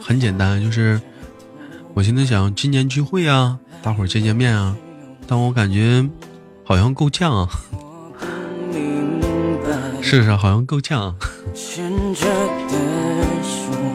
[0.00, 1.00] 很简单，就是。
[1.98, 4.76] 我现在想今年聚会啊，大伙儿见见面啊，
[5.26, 6.08] 但我感觉
[6.62, 7.48] 好像够呛啊。
[10.00, 11.16] 是是，好像够呛。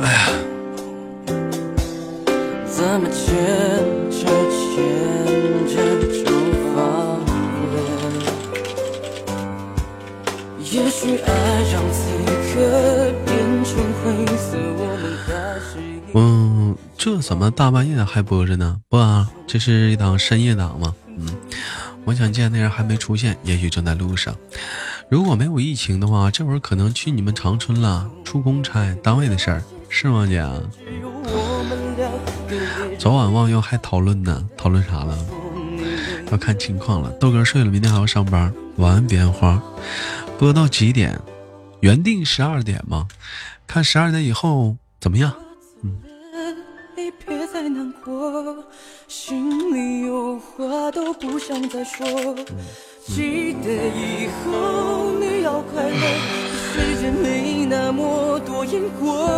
[0.01, 0.27] 哎呀。
[10.59, 11.31] 也许爱
[11.71, 12.01] 让此
[12.51, 14.57] 刻变成灰色，
[16.11, 16.29] 我们
[16.67, 16.75] 嗯。
[17.03, 18.79] 这怎么大半夜的还播着呢？
[18.87, 20.95] 不啊，这是一档深夜档吗？
[21.09, 21.35] 嗯，
[22.05, 24.33] 我想见的人还没出现，也许正在路上。
[25.09, 30.47] 如果没有疫情的话，这会儿可能去你们长春了，出公差，单位的事儿，是吗，姐？
[32.97, 35.17] 昨晚忘忧还讨论呢，讨论啥了？
[36.31, 37.09] 要看情况了。
[37.19, 38.53] 豆哥睡了，明天还要上班。
[38.77, 39.61] 晚安，彼岸花。
[40.39, 41.19] 播到几点？
[41.81, 43.09] 原定十二点吗？
[43.67, 45.33] 看十二点以后怎么样？
[49.07, 52.05] 心里有话都不想再说，
[53.05, 55.95] 记得以后你要快乐，
[56.73, 59.29] 世界没那么多因果。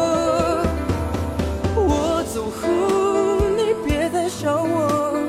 [1.76, 2.62] 我走后
[3.58, 5.20] 你别再想我，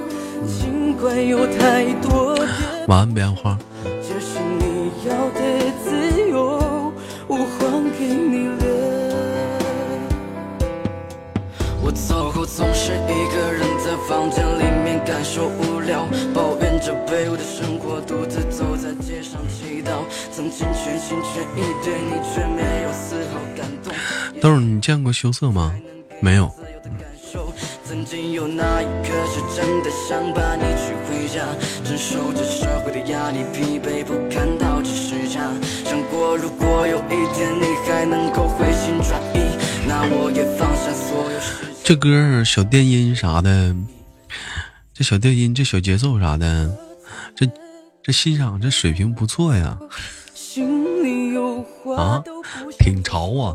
[0.47, 2.47] 尽管有太多的
[2.89, 3.59] 晚安，棉花。
[3.85, 5.41] 这是你要的
[5.85, 5.91] 自
[6.31, 6.93] 由，
[7.27, 8.49] 我还给你
[11.87, 13.95] 我走后总是一个人在。
[14.09, 20.05] 房间里面感受无聊，抱怨着卑微的生活，独自走在街上祈祷。
[20.31, 23.93] 曾经全心全意对你，却没有丝毫感动。
[24.41, 25.75] 豆儿，你见过羞涩吗？
[26.21, 26.49] 没有。
[27.85, 31.43] 曾经有那一刻是真的想把你娶回家，
[31.85, 35.51] 承受着社会的压力，疲惫不堪到几时家。
[35.85, 39.59] 想过如果有一天你还能够回心转意，
[39.89, 41.66] 那我也放下所有事。
[41.87, 43.73] 这歌小电音啥的。
[44.93, 46.77] 这小电音，这小节奏啥的，
[47.37, 47.47] 这
[48.03, 49.79] 这欣赏这水平不错呀。
[51.97, 52.25] 啊，
[52.77, 53.55] 挺潮啊。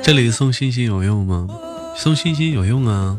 [0.00, 1.48] 这里送星星有用吗？
[1.96, 3.18] 送心心有用啊，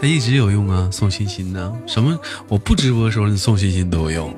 [0.00, 1.70] 他一直有用啊，送心心呢。
[1.86, 2.18] 什么？
[2.48, 4.34] 我不直播的时候你送心心都有用。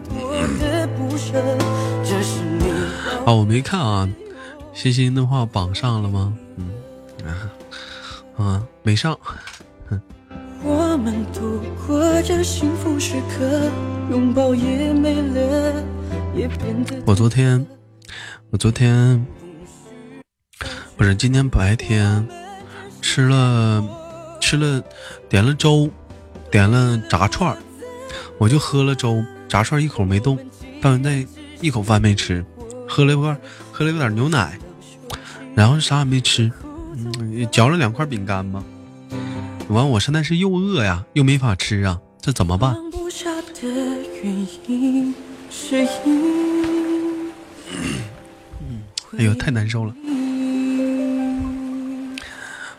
[3.27, 4.09] 啊，我没看啊，
[4.73, 6.33] 欣欣的话榜上了吗？
[6.55, 6.71] 嗯
[7.27, 7.51] 啊
[8.37, 9.19] 啊，没上。
[17.05, 17.67] 我昨天，
[18.51, 19.27] 我昨天
[20.97, 22.29] 不是今天白天
[23.03, 23.83] 吃了
[24.41, 24.81] 吃了
[25.29, 25.91] 点了粥，
[26.49, 27.57] 点了炸串
[28.39, 30.39] 我就喝了粥，炸串一口没动，
[30.81, 31.27] 到现在
[31.61, 32.45] 一口饭没吃。
[32.89, 33.37] 喝了一块，
[33.73, 34.59] 喝了有点牛奶，
[35.55, 36.51] 然后啥也没吃，
[36.95, 38.63] 嗯，嚼了两块饼干吧。
[39.69, 42.77] 完，我现在是又饿呀，又没法吃啊，这怎么办？
[49.19, 49.95] 哎呦，太难受了。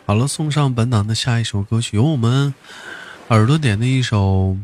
[0.06, 2.54] 好了，送上本档的下一首歌曲，由我们
[3.28, 4.56] 耳朵点的一首。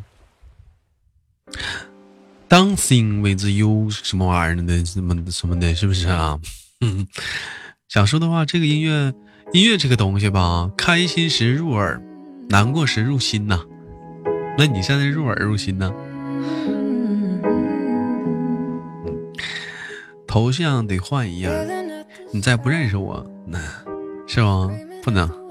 [2.49, 6.39] Dancing with you 什么玩意儿的，什么什么的，是不是啊？
[6.81, 7.07] 嗯，
[7.89, 9.13] 想说的话，这个音乐，
[9.53, 12.01] 音乐这个东西吧，开心时入耳，
[12.49, 13.61] 难过时入心呐。
[14.57, 15.93] 那你现在入耳入心呢？
[20.27, 21.53] 头像得换一样，
[22.33, 23.59] 你再不认识我，那
[24.27, 24.71] 是吗？
[25.03, 25.44] 不能。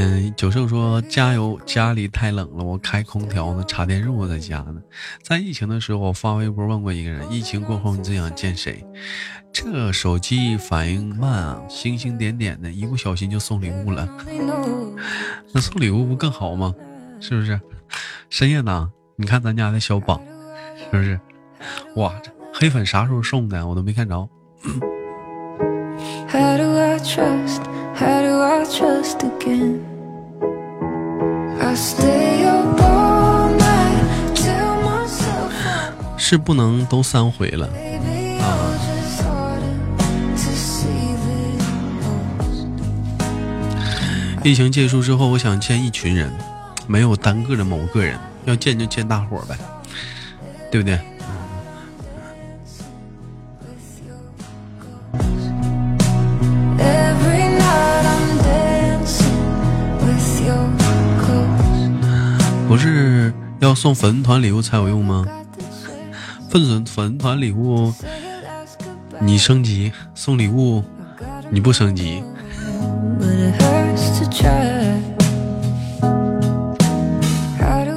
[0.00, 4.76] 嗯，九胜说加油，家里太冷了，我开空调呢，插电褥在家呢。
[5.24, 8.86] 在疫情的时候，我发微博问过一个人，疫情过后你最想见谁？
[9.52, 14.08] 这手机反应慢啊，星星点点的，一不小心就送礼物了。
[15.52, 16.72] 那送礼物不更好吗？
[17.18, 17.60] 是不是？
[18.30, 18.88] 深夜呢？
[19.16, 20.22] 你看咱家的小榜，
[20.92, 21.18] 是不是？
[21.96, 23.66] 哇，这黑粉啥时候送的？
[23.66, 24.28] 我都没看着。
[36.16, 38.70] 是不能都三回了啊！
[44.44, 46.32] 疫情结束之后，我想见一群人，
[46.86, 49.56] 没有单个的某个人，要见就见大伙呗，
[50.70, 51.00] 对不对？
[62.68, 65.24] 不是要送粉丝团礼物才有用吗？
[66.50, 67.92] 粉丝粉丝团礼物
[69.20, 70.84] 你升级送礼物
[71.50, 72.22] 你不升级。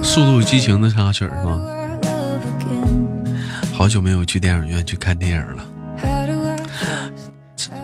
[0.02, 1.62] 速度与激情的插曲是吗？
[3.74, 5.66] 好久没有去电影院去看电影了，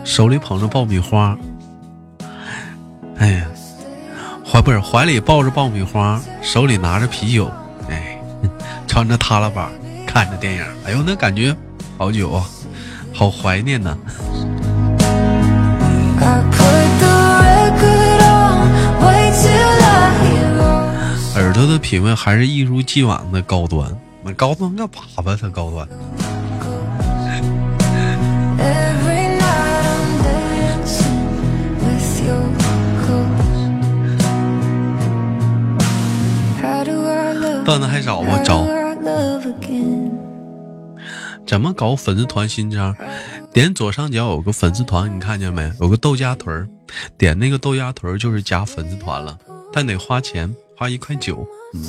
[0.04, 1.36] 手里捧着爆米花，
[4.58, 7.48] 怀不是怀里抱着爆米花，手里拿着啤酒，
[7.88, 8.20] 哎，
[8.88, 9.70] 穿着踏拉板
[10.04, 11.54] 看着电影，哎呦，那感觉
[11.96, 12.44] 好久啊，
[13.14, 13.96] 好怀念呐。
[21.36, 23.88] 耳朵的品味还是一如既往的高端，
[24.24, 24.88] 那高端个粑
[25.22, 25.86] 粑，才高端。
[37.68, 38.40] 段子还少吗？
[38.42, 38.66] 找
[41.46, 42.96] 怎么搞粉丝团新章？
[43.52, 45.70] 点左上角有个粉丝团，你看见没？
[45.78, 46.66] 有个豆家屯儿，
[47.18, 49.36] 点那个豆家屯儿就是加粉丝团了，
[49.70, 51.46] 但得花钱，花一块九。
[51.74, 51.82] 嗯。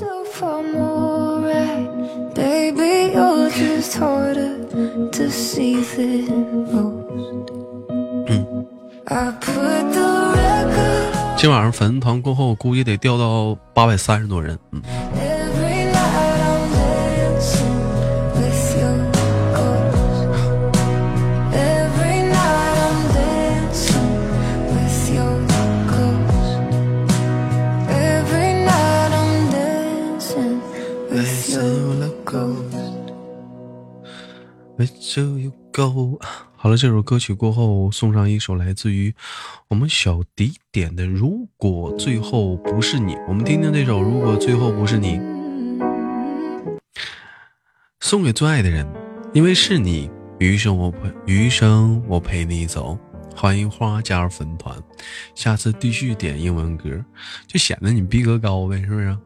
[11.38, 14.60] 今晚上粉丝团过后，估计得掉到八百三十多人。
[14.74, 14.82] 嗯。
[34.86, 36.20] So you go
[36.56, 39.14] 好了，这首歌曲过后，送上一首来自于
[39.70, 45.18] 我们小迪点的《如果最后不是你》，我们听听这首《如果最后不是你》，
[48.00, 48.86] 送给最爱的人，
[49.34, 52.98] 因为是你，余生我陪，余生我陪你走。
[53.36, 54.76] 欢迎花加入粉团，
[55.34, 56.90] 下次继续点英文歌，
[57.48, 59.18] 就显得你逼格高呗，是不是？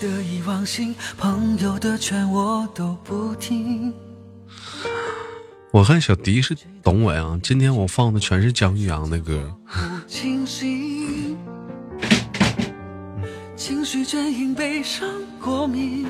[0.00, 3.92] 得意忘形，朋友的劝我都不听。
[5.72, 9.54] 我看小迪是懂我呀，今天我放的全是姜育阳的歌。
[10.06, 11.36] 清醒，
[13.56, 15.08] 情绪正因悲伤
[15.42, 16.06] 过敏，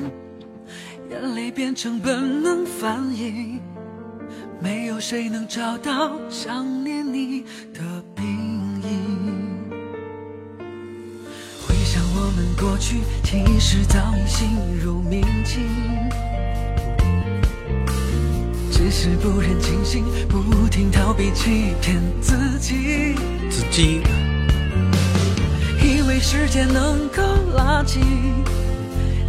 [1.09, 3.59] 眼泪变成本能反应，
[4.61, 6.78] 没有谁能找到想
[12.59, 14.49] 过去，其实早已心
[14.83, 15.61] 如明镜。
[18.69, 23.15] 只是不忍清醒，不停逃避，欺骗自己，
[23.49, 24.01] 自己
[25.81, 27.23] 以为时间能够
[27.55, 28.01] 拉近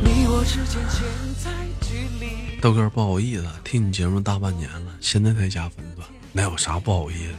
[0.03, 1.07] 你我之间潜
[1.39, 1.51] 在
[1.81, 2.61] 距离。
[2.61, 7.35] 豆哥不好意思，听你节目大半年了，现在才加粉团，那有啥不好意思？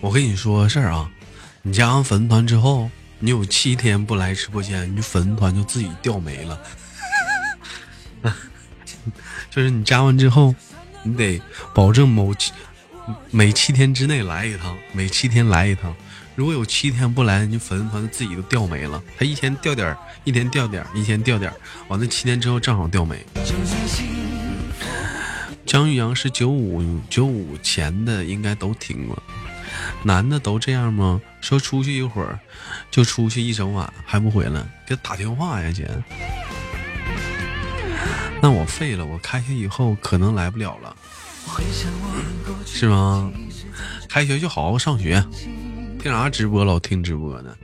[0.00, 1.10] 我跟你说个事儿啊，
[1.62, 2.88] 你加完粉团之后，
[3.24, 6.60] 你有七天不来直播间，你粉丝团就自己掉没了。
[9.48, 10.54] 就是你加完之后。
[11.04, 11.42] 你得
[11.74, 12.52] 保证某七
[13.32, 15.92] 每七天之内来一趟，每七天来一趟。
[16.36, 19.02] 如果有七天不来，你粉丝团自己都掉没了。
[19.18, 21.52] 他一天掉点一天掉点一天掉点
[21.88, 23.18] 完了七天之后正好掉没。
[25.66, 29.20] 张玉阳是九五九五前的，应该都听过。
[30.02, 31.20] 男的都这样吗？
[31.40, 32.38] 说出去一会儿
[32.90, 35.88] 就出去一整晚还不回来，给打电话呀，姐。
[38.40, 40.96] 那我废了，我开学以后可能来不了了，
[42.66, 43.30] 是吗？
[44.08, 45.24] 开学就好好上学，
[45.98, 47.56] 听啥直播老听直播呢？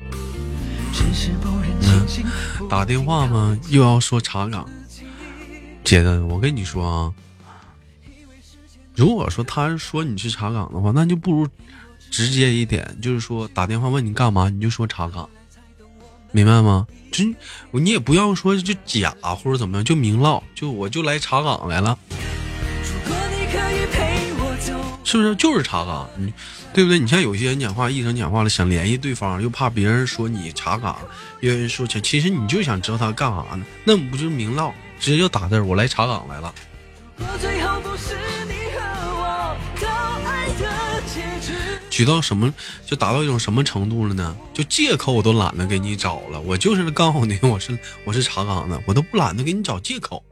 [2.70, 3.58] 打电话吗？
[3.68, 4.68] 又要说查岗，
[5.84, 7.12] 姐的，我跟你说啊，
[8.94, 11.48] 如果说他说你去查岗的话，那就不如
[12.10, 15.28] 直接一点，就是说打电话问你干嘛，你就说查岗。
[16.30, 16.86] 明白吗？
[17.10, 17.24] 就
[17.72, 21.98] 你也不要说就假或者怎么样，就明唠，就我就来查岗来了，
[25.04, 25.34] 是不是？
[25.36, 26.30] 就是查岗，你
[26.74, 26.98] 对不对？
[26.98, 30.98] 你像有些人讲话，一声讲话了，想联系对方，又怕别人说你查岗，
[31.40, 33.64] 有人说其实你就想知道他干啥呢？
[33.84, 36.54] 那不就明唠，直接就打字，我来查岗来了。
[41.98, 42.54] 举到什么
[42.86, 44.36] 就达到一种什么程度了呢？
[44.54, 50.22] 就借口我都懒得给你找了，我就是告诉你我是我是查岗的，我都不懒得给你找借口。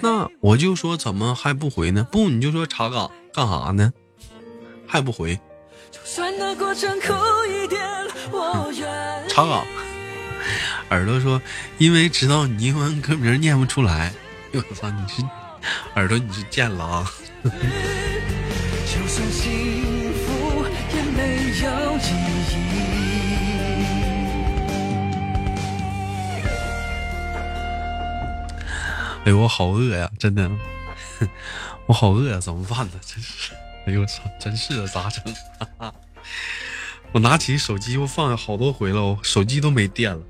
[0.00, 2.04] 那我就说怎么还不回呢？
[2.10, 3.92] 不，你就说查岗干啥呢？
[4.84, 5.38] 还不回？
[9.28, 9.64] 查岗。
[10.90, 11.40] 耳朵说，
[11.78, 14.12] 因为知道你英文歌名念不出来。
[14.52, 15.22] 我操，你是
[15.94, 17.12] 耳朵，你是贱了啊！
[29.24, 30.50] 哎，我好饿呀，真的，
[31.86, 32.92] 我好饿呀，怎么办呢？
[33.04, 33.52] 真是，
[33.86, 35.34] 哎呦我操，真是的，咋整？
[37.12, 40.22] 我拿起手机，我放了好多回了，我手机都没电了，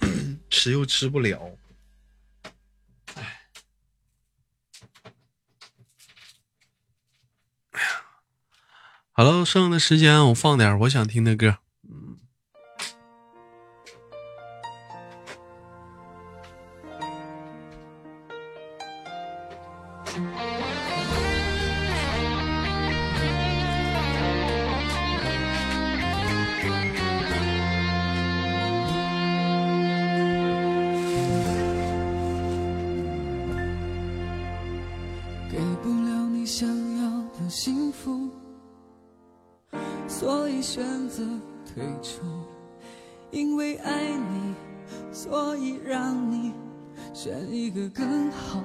[0.50, 1.50] 吃又吃不了。
[9.12, 11.58] 好了，剩下的时间我放点我想听的歌。
[20.16, 20.22] 给
[35.82, 38.30] 不了你想要的幸福
[40.08, 41.22] 所以选择
[41.66, 42.22] 退出。
[43.30, 44.54] 因为爱你
[45.12, 46.54] 所以让你
[47.12, 48.62] 选一个更好。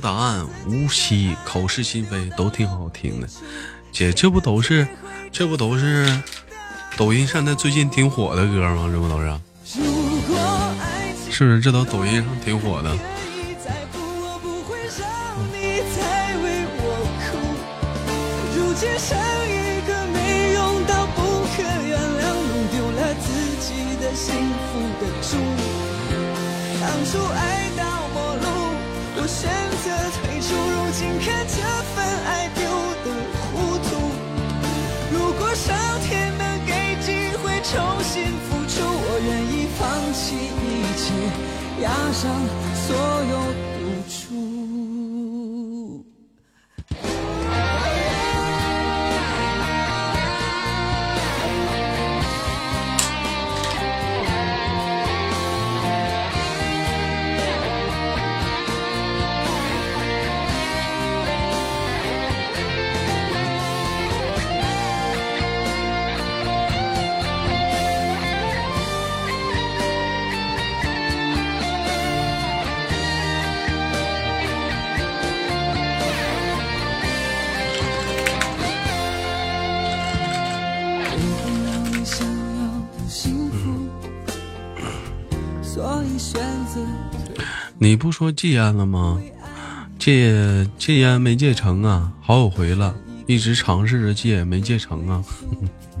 [0.00, 3.28] 答案无锡口是心非都挺好听的，
[3.92, 4.86] 姐，这不都是，
[5.32, 6.20] 这不都是
[6.96, 8.88] 抖音上那最近挺火的歌吗？
[8.92, 9.38] 这不都是？
[11.30, 11.60] 是不是？
[11.60, 13.13] 这都抖音上挺火的。
[42.24, 42.63] 重
[87.84, 89.20] 你不说戒烟了吗？
[89.98, 92.94] 戒戒烟没戒成啊，好几回了，
[93.26, 95.22] 一直尝试着戒，没戒成啊。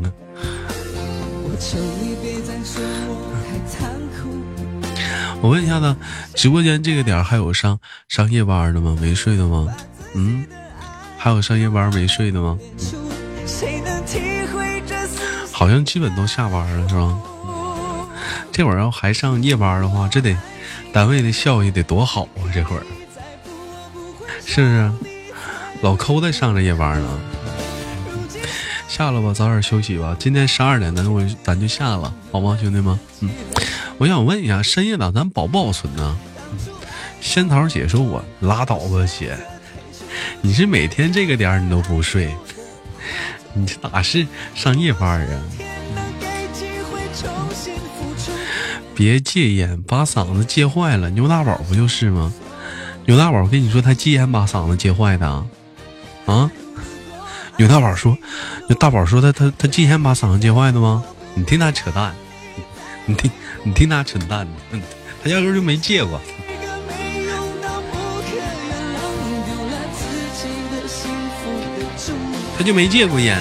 [5.42, 5.50] 我。
[5.50, 5.94] 问一下子，
[6.34, 7.78] 直播间这个点还有上
[8.08, 8.96] 上夜班的吗？
[8.98, 9.68] 没睡的吗？
[10.14, 10.42] 嗯，
[11.18, 12.58] 还有上夜班没睡的吗？
[15.52, 17.14] 好像基本都下班了，是吧？
[18.50, 20.34] 这会儿要还上夜班的话，这得
[20.94, 22.46] 单位的效益得多好啊！
[22.54, 22.82] 这会儿
[24.46, 24.92] 是不是？
[25.82, 27.20] 老抠在上着夜班呢。
[28.86, 30.16] 下了吧，早点休息吧。
[30.20, 32.96] 今天十二点，咱我咱就下了，好吗，兄弟们？
[33.22, 33.30] 嗯，
[33.98, 36.16] 我想问一下，深夜档咱保不保存呢？
[37.20, 39.36] 仙桃姐说我拉倒吧，姐，
[40.42, 42.32] 你是每天这个点儿你都不睡，
[43.52, 44.24] 你这哪是
[44.54, 45.42] 上夜班啊？
[48.94, 51.10] 别戒烟，把嗓子戒坏了。
[51.10, 52.32] 牛大宝不就是吗？
[53.06, 55.44] 牛大宝跟你说他戒烟把嗓子戒坏的啊？
[56.26, 56.50] 啊？
[57.56, 58.16] 牛大宝说，
[58.68, 61.04] 牛大宝说他他他戒烟把嗓子戒坏的吗？
[61.34, 62.14] 你听他扯淡，
[63.06, 63.30] 你听
[63.64, 64.46] 你听他扯淡，
[65.22, 66.20] 他压根就没戒过。
[72.56, 73.36] 他就没戒过烟。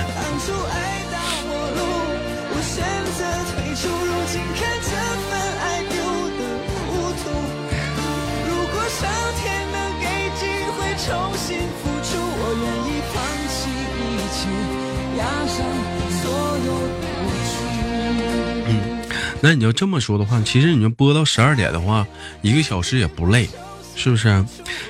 [19.46, 22.08] 那你要这么说的话，其实你就播到十二点的话，
[22.42, 23.50] 一个小时也不累，
[23.94, 24.46] 是不是？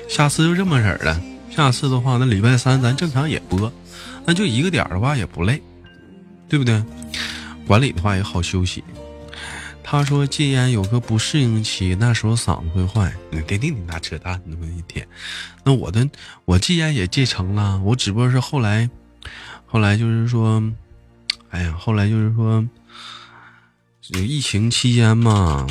[0.08, 1.20] 下次就这么式儿的。
[1.50, 3.72] 下次的话，那礼拜三咱正常也播，
[4.24, 5.60] 那就一个点儿的话也不累，
[6.48, 6.80] 对不对？
[7.66, 8.84] 管理的话也好休息。
[9.82, 13.12] 他说戒烟有个不适应期，那时候嗓子会坏。
[13.30, 15.04] 你听听你那扯淡那么一天，
[15.64, 16.08] 那我的
[16.44, 18.88] 我戒烟也戒成了，我只不过是后来，
[19.66, 20.62] 后来就是说，
[21.50, 22.64] 哎呀，后来就是说。
[24.12, 25.66] 这疫情期间嘛，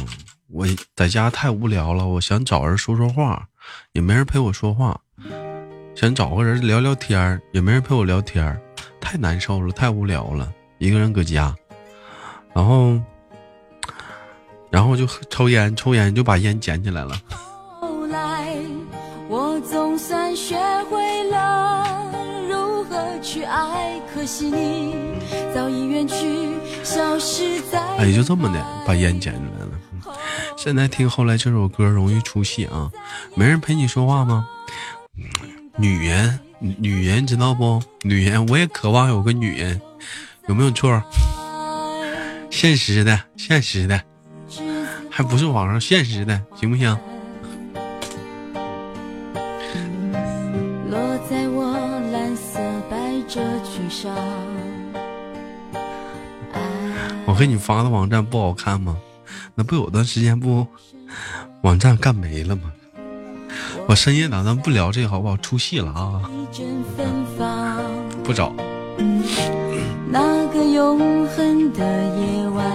[0.49, 0.65] 我
[0.95, 3.47] 在家太无聊了，我想找人说说话，
[3.91, 4.99] 也没人陪我说话，
[5.93, 8.59] 想找个人聊聊天，也没人陪我聊天，
[8.99, 11.55] 太难受了，太无聊了，一个人搁家，
[12.55, 12.99] 然后，
[14.71, 17.15] 然后就抽烟，抽烟就把烟捡起来了。
[17.79, 18.57] 后来，
[19.29, 20.57] 我总算学
[20.89, 22.11] 会了
[22.49, 24.95] 如何去爱，可惜你
[25.53, 26.15] 早已远去，
[27.97, 29.71] 哎，就这么的把烟捡起来了。
[30.57, 32.91] 现在听后来这首歌容易出戏啊，
[33.35, 34.47] 没人陪你说话吗？
[35.77, 37.81] 女人，女人知道不？
[38.03, 39.81] 女人，我也渴望有个女人，
[40.47, 41.01] 有没有错？
[42.49, 43.99] 现实的，现实的，
[45.09, 46.95] 还不是网上现实的，行不行？
[57.33, 58.95] 我给你发的网站不好看吗？
[59.55, 60.67] 那不有段时间不
[61.61, 62.71] 网站干没了吗？
[63.87, 65.35] 我深夜档咱不聊这个好不好？
[65.37, 66.21] 出戏了啊！
[68.23, 68.53] 不找。
[70.11, 71.83] 那个永恒的
[72.19, 72.71] 夜晚，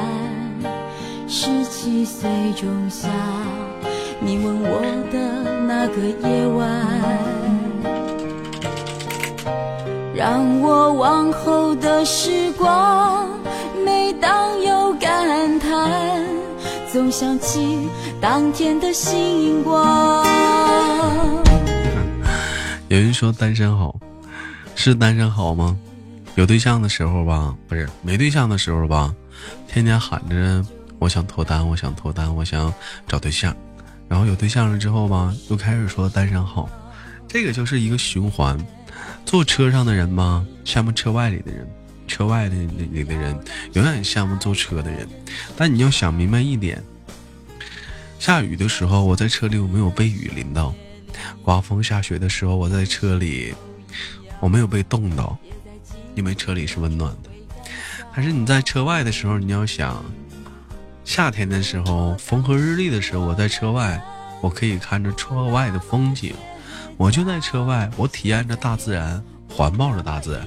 [1.28, 3.08] 十七岁仲夏，
[4.18, 4.80] 你吻我
[5.12, 6.66] 的那个夜晚，
[10.16, 13.28] 让我往后的时光，
[14.28, 16.22] 当有感叹，
[16.92, 17.88] 总想起
[18.20, 20.22] 当天的星光。
[22.88, 23.98] 有人说单身好，
[24.74, 25.74] 是单身好吗？
[26.34, 29.14] 有对象的时候吧，不是没对象的时候吧，
[29.66, 30.62] 天天喊着
[30.98, 32.70] 我想脱单，我想脱单，我想
[33.06, 33.56] 找对象，
[34.08, 36.68] 然后有对象了之后吧，又开始说单身好，
[37.26, 38.58] 这个就是一个循环。
[39.24, 41.66] 坐车上的人吧，羡慕车外里的人，
[42.08, 43.38] 车外的那里的人
[43.74, 45.06] 永远羡慕坐车的人。
[45.56, 46.82] 但你要想明白一点，
[48.18, 50.74] 下雨的时候我在车里我没有被雨淋到，
[51.42, 53.54] 刮风下雪的时候我在车里
[54.40, 55.38] 我没有被冻到，
[56.14, 57.30] 因为车里是温暖的。
[58.16, 60.04] 但是你在车外的时候，你要想，
[61.04, 64.02] 夏天的时候风和日丽的时候，我在车外，
[64.40, 66.34] 我可以看着车外的风景，
[66.96, 70.46] 我就在车外，我体验着大自然，环抱着大自然，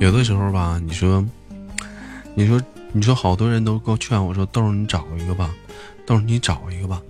[0.00, 1.24] 有的时候吧，你说，
[2.34, 2.60] 你说，
[2.92, 5.52] 你说，好多人都给我劝我说：“豆儿，你找一个吧，
[6.06, 7.02] 豆儿，你找一个吧。”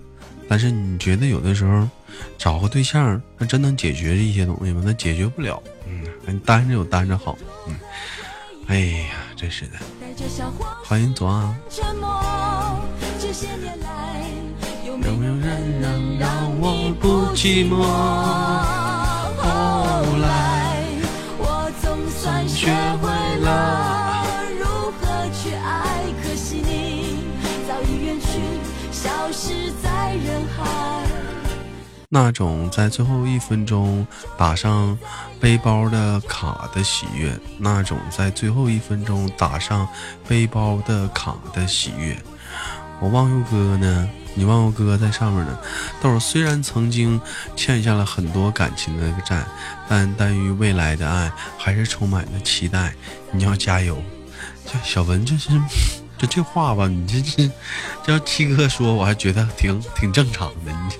[0.49, 1.87] 但是你觉得有的时候，
[2.37, 4.81] 找个对象，那真能解决一些东西吗？
[4.83, 5.61] 那解决不了。
[6.25, 7.37] 嗯，单着有单着好。
[7.67, 7.75] 嗯，
[8.65, 9.73] 哎呀，真是的。
[10.83, 11.55] 欢迎左岸。
[14.85, 18.78] 有没有人能让我不寂寞？
[23.49, 23.55] 会
[24.35, 27.17] 了如何去爱，可惜你
[27.67, 28.39] 早已远去，
[28.91, 30.65] 消失在人海。
[32.11, 34.97] 那种在最后一分钟打上
[35.39, 39.87] 背包的卡的喜悦，那种在最后一分钟打上
[40.27, 42.17] 背包的卡的喜悦，
[42.99, 44.09] 我忘忧哥呢？
[44.35, 45.57] 你忘忧哥在上面呢。
[46.01, 47.19] 豆儿虽然曾经
[47.55, 49.43] 欠下了很多感情的债，
[49.87, 52.93] 但对于未来的爱还是充满了期待。
[53.31, 54.01] 你要加油，
[54.83, 55.49] 小文就是。
[56.19, 57.49] 这这话吧，你这这，
[58.05, 60.71] 叫七哥说，我还觉得挺挺正常的。
[60.73, 60.97] 你这，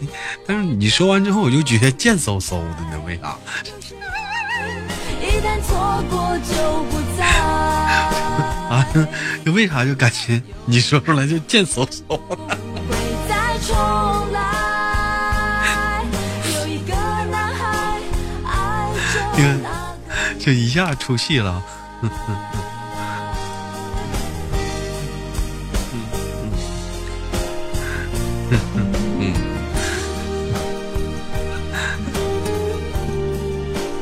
[0.47, 3.38] 但是你说完之后，我就觉得贱嗖嗖的呢，为啥？
[8.69, 8.88] 啊，
[9.47, 12.17] 为啥就感觉你说出来就贱嗖嗖
[12.47, 12.57] 的？
[20.39, 21.62] 就一下出戏了。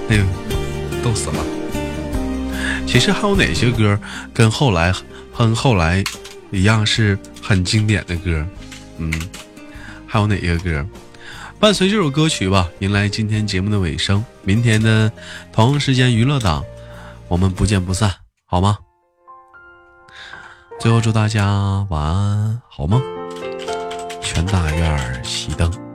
[0.09, 0.23] 哎呦，
[1.03, 1.43] 逗死了！
[2.87, 3.99] 其实还有哪些歌
[4.33, 4.93] 跟后来
[5.33, 6.01] 和后来
[6.51, 8.45] 一样是很经典的歌？
[8.99, 9.11] 嗯，
[10.07, 10.85] 还有哪个歌？
[11.59, 14.23] 伴随这首歌曲吧，迎来今天节目的尾声。
[14.43, 15.11] 明天的
[15.51, 16.63] 同时间娱乐档，
[17.27, 18.13] 我们不见不散，
[18.45, 18.77] 好吗？
[20.79, 23.01] 最后祝大家晚安，好梦。
[24.21, 25.86] 全大院熄灯。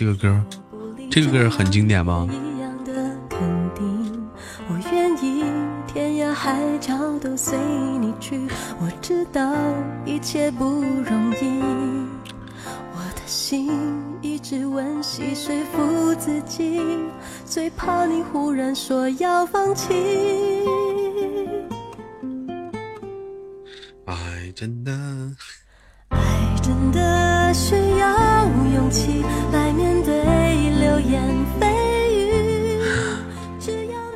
[0.00, 0.42] 这个歌，
[1.10, 2.26] 这个歌很经典吗？
[4.66, 5.44] 我愿意
[5.86, 7.58] 天涯海角都随
[8.00, 8.40] 你去。
[8.80, 9.52] 我知道
[10.06, 11.60] 一切不容易，
[12.94, 13.70] 我的心
[14.22, 16.80] 一直温习说服自己，
[17.44, 20.64] 最怕你忽然说要放弃。
[24.06, 24.92] 爱真的，
[26.08, 26.18] 爱
[26.62, 27.89] 真的需要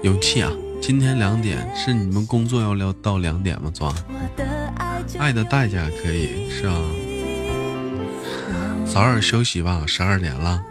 [0.03, 0.43] 勇气。
[0.43, 0.51] 啊！
[0.83, 3.71] 今天两点是你们工作要聊到两点吗？
[3.73, 3.95] 昨晚
[5.19, 6.75] 爱的代价可以是啊，
[8.85, 10.63] 早点休息吧，十二点了。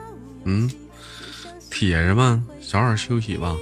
[0.43, 0.69] 嗯，
[1.71, 3.55] 铁着们早点休息吧。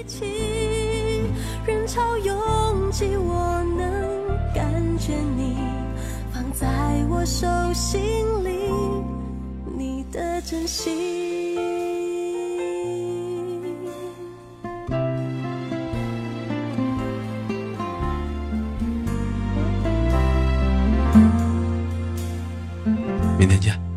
[10.12, 11.32] 的真心。
[23.39, 23.91] 明天见。